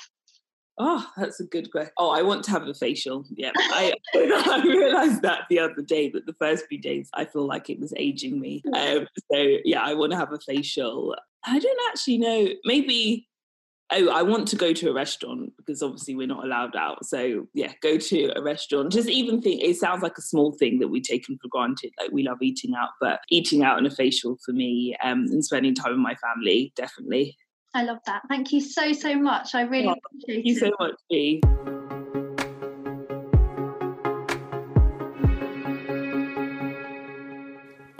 Oh, 0.77 1.07
that's 1.15 1.39
a 1.39 1.45
good 1.45 1.71
question. 1.71 1.93
Oh, 1.97 2.09
I 2.09 2.21
want 2.21 2.43
to 2.45 2.51
have 2.51 2.67
a 2.67 2.73
facial. 2.73 3.25
Yeah, 3.29 3.51
I, 3.55 3.93
I 4.13 4.61
realized 4.65 5.21
that 5.21 5.43
the 5.49 5.59
other 5.59 5.81
day. 5.81 6.09
But 6.09 6.25
the 6.25 6.33
first 6.33 6.65
few 6.67 6.79
days, 6.79 7.09
I 7.13 7.25
feel 7.25 7.47
like 7.47 7.69
it 7.69 7.79
was 7.79 7.93
aging 7.95 8.39
me. 8.39 8.61
Um, 8.73 9.07
so 9.31 9.57
yeah, 9.63 9.81
I 9.81 9.93
want 9.93 10.11
to 10.11 10.17
have 10.17 10.33
a 10.33 10.39
facial. 10.39 11.15
I 11.45 11.59
don't 11.59 11.79
actually 11.89 12.17
know. 12.17 12.49
Maybe 12.65 13.27
oh, 13.91 14.09
I 14.09 14.21
want 14.23 14.49
to 14.49 14.57
go 14.57 14.73
to 14.73 14.89
a 14.89 14.93
restaurant 14.93 15.53
because 15.57 15.81
obviously 15.81 16.15
we're 16.15 16.27
not 16.27 16.43
allowed 16.43 16.75
out. 16.75 17.05
So 17.05 17.47
yeah, 17.53 17.71
go 17.81 17.97
to 17.97 18.33
a 18.35 18.41
restaurant. 18.41 18.91
Just 18.91 19.09
even 19.09 19.41
think 19.41 19.63
it 19.63 19.77
sounds 19.77 20.03
like 20.03 20.17
a 20.17 20.21
small 20.23 20.51
thing 20.51 20.79
that 20.79 20.89
we 20.89 21.01
taken 21.01 21.38
for 21.41 21.47
granted. 21.47 21.91
Like 22.01 22.11
we 22.11 22.23
love 22.23 22.41
eating 22.41 22.73
out, 22.75 22.89
but 22.99 23.21
eating 23.29 23.63
out 23.63 23.77
and 23.77 23.88
a 23.88 23.91
facial 23.91 24.38
for 24.43 24.51
me 24.51 24.97
um, 25.01 25.25
and 25.29 25.45
spending 25.45 25.73
time 25.73 25.91
with 25.91 25.99
my 25.99 26.15
family, 26.15 26.73
definitely. 26.75 27.38
I 27.75 27.83
love 27.83 27.99
that. 28.05 28.21
Thank 28.29 28.53
you 28.53 28.61
so 28.61 28.93
so 28.93 29.15
much. 29.15 29.53
I 29.53 29.61
really 29.63 29.89
appreciate 29.89 30.23
it. 30.27 30.27
Thank 30.27 30.45
you 30.45 30.55
so 30.55 30.71
much, 30.79 30.95
Bea. 31.09 31.41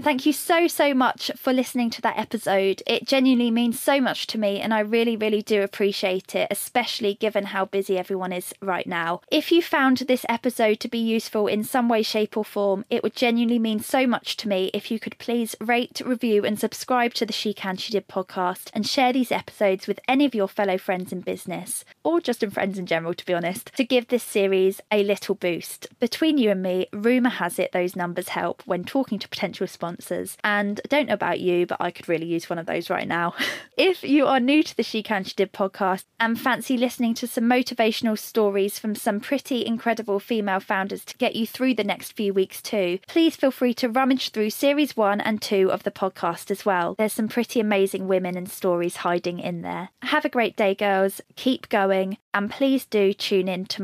Thank 0.06 0.28
you 0.28 0.34
so, 0.34 0.68
so 0.68 0.94
much 0.94 1.32
for 1.36 1.52
listening 1.52 1.90
to 1.90 2.02
that 2.04 2.20
episode. 2.20 2.84
It 2.86 3.08
genuinely 3.08 3.50
means 3.50 3.80
so 3.80 4.00
much 4.00 4.28
to 4.28 4.38
me, 4.38 4.62
and 4.62 4.72
I 4.72 4.82
really, 4.82 5.18
really 5.18 5.42
do 5.42 5.64
appreciate 5.64 6.36
it, 6.36 6.48
especially 6.52 7.16
given 7.16 7.46
how 7.46 7.66
busy 7.66 7.98
everyone 7.98 8.32
is 8.32 8.54
right 8.62 8.86
now. 8.86 9.22
If 9.32 9.52
you 9.52 9.64
found 9.64 9.98
this 9.98 10.24
episode 10.30 10.80
to 10.82 10.88
be 10.88 11.00
useful 11.00 11.48
in 11.48 11.64
some 11.64 11.90
way, 11.90 12.04
shape, 12.04 12.38
or 12.38 12.46
form, 12.46 12.86
it 12.92 13.02
would 13.02 13.16
genuinely 13.16 13.58
mean 13.58 13.80
so 13.80 14.06
much 14.06 14.38
to 14.38 14.48
me 14.48 14.70
if 14.76 14.92
you 14.92 15.00
could 15.00 15.18
please 15.18 15.56
rate, 15.60 16.04
review, 16.06 16.46
and 16.46 16.60
subscribe 16.60 17.16
to 17.16 17.26
the 17.26 17.34
She 17.34 17.52
Can 17.52 17.76
She 17.76 17.92
Did 17.92 18.08
podcast 18.08 18.70
and 18.74 18.86
share 18.86 19.12
these 19.12 19.32
episodes 19.32 19.88
with 19.88 20.00
any 20.08 20.26
of 20.26 20.36
your 20.36 20.48
fellow 20.48 20.78
friends 20.78 21.12
in 21.12 21.22
business, 21.22 21.84
or 22.04 22.22
just 22.22 22.44
in 22.44 22.52
friends 22.52 22.78
in 22.78 22.86
general, 22.86 23.16
to 23.16 23.26
be 23.26 23.34
honest, 23.34 23.72
to 23.76 23.84
give 23.84 24.10
this 24.10 24.22
series 24.22 24.82
a 24.92 25.04
little 25.04 25.34
boost. 25.34 25.88
Between 26.00 26.38
you 26.38 26.52
and 26.52 26.62
me, 26.62 26.90
rumour 26.94 27.32
has 27.32 27.58
it 27.58 27.72
those 27.72 27.96
numbers 27.96 28.30
help 28.30 28.62
when 28.68 28.84
talking 28.84 29.18
to 29.18 29.28
potential 29.28 29.66
sponsors 29.66 29.95
sponsors. 29.96 30.38
And 30.44 30.82
I 30.84 30.88
don't 30.88 31.08
know 31.08 31.14
about 31.14 31.40
you, 31.40 31.66
but 31.66 31.78
I 31.80 31.92
could 31.92 32.10
really 32.10 32.26
use 32.26 32.50
one 32.50 32.60
of 32.60 32.66
those 32.66 32.90
right 32.90 33.08
now. 33.08 33.34
if 33.78 34.04
you 34.04 34.26
are 34.26 34.40
new 34.40 34.64
to 34.64 34.76
the 34.76 34.84
She 34.84 35.04
Can 35.04 35.24
She 35.24 35.34
Did 35.36 35.54
podcast 35.54 36.06
and 36.20 36.40
fancy 36.40 36.78
listening 36.78 37.14
to 37.16 37.28
some 37.28 37.46
motivational 37.46 38.18
stories 38.18 38.80
from 38.80 38.96
some 38.96 39.20
pretty 39.20 39.66
incredible 39.66 40.20
female 40.20 40.60
founders 40.60 41.06
to 41.06 41.18
get 41.18 41.36
you 41.36 41.48
through 41.48 41.76
the 41.76 41.84
next 41.84 42.14
few 42.14 42.34
weeks 42.34 42.62
too, 42.62 43.00
please 43.08 43.36
feel 43.36 43.52
free 43.52 43.74
to 43.76 43.90
rummage 43.90 44.30
through 44.30 44.50
series 44.50 44.98
one 44.98 45.22
and 45.22 45.42
two 45.42 45.72
of 45.72 45.84
the 45.84 45.92
podcast 45.92 46.52
as 46.52 46.66
well. 46.66 46.96
There's 46.98 47.14
some 47.14 47.28
pretty 47.28 47.60
amazing 47.60 48.08
women 48.08 48.38
and 48.38 48.50
stories 48.50 48.98
hiding 48.98 49.40
in 49.40 49.62
there. 49.62 49.90
Have 50.04 50.26
a 50.26 50.30
great 50.30 50.56
day, 50.56 50.76
girls. 50.76 51.22
Keep 51.36 51.70
going, 51.70 52.18
and 52.34 52.52
please 52.52 52.86
do 52.86 53.14
tune 53.14 53.48
in 53.48 53.66
to 53.66 53.82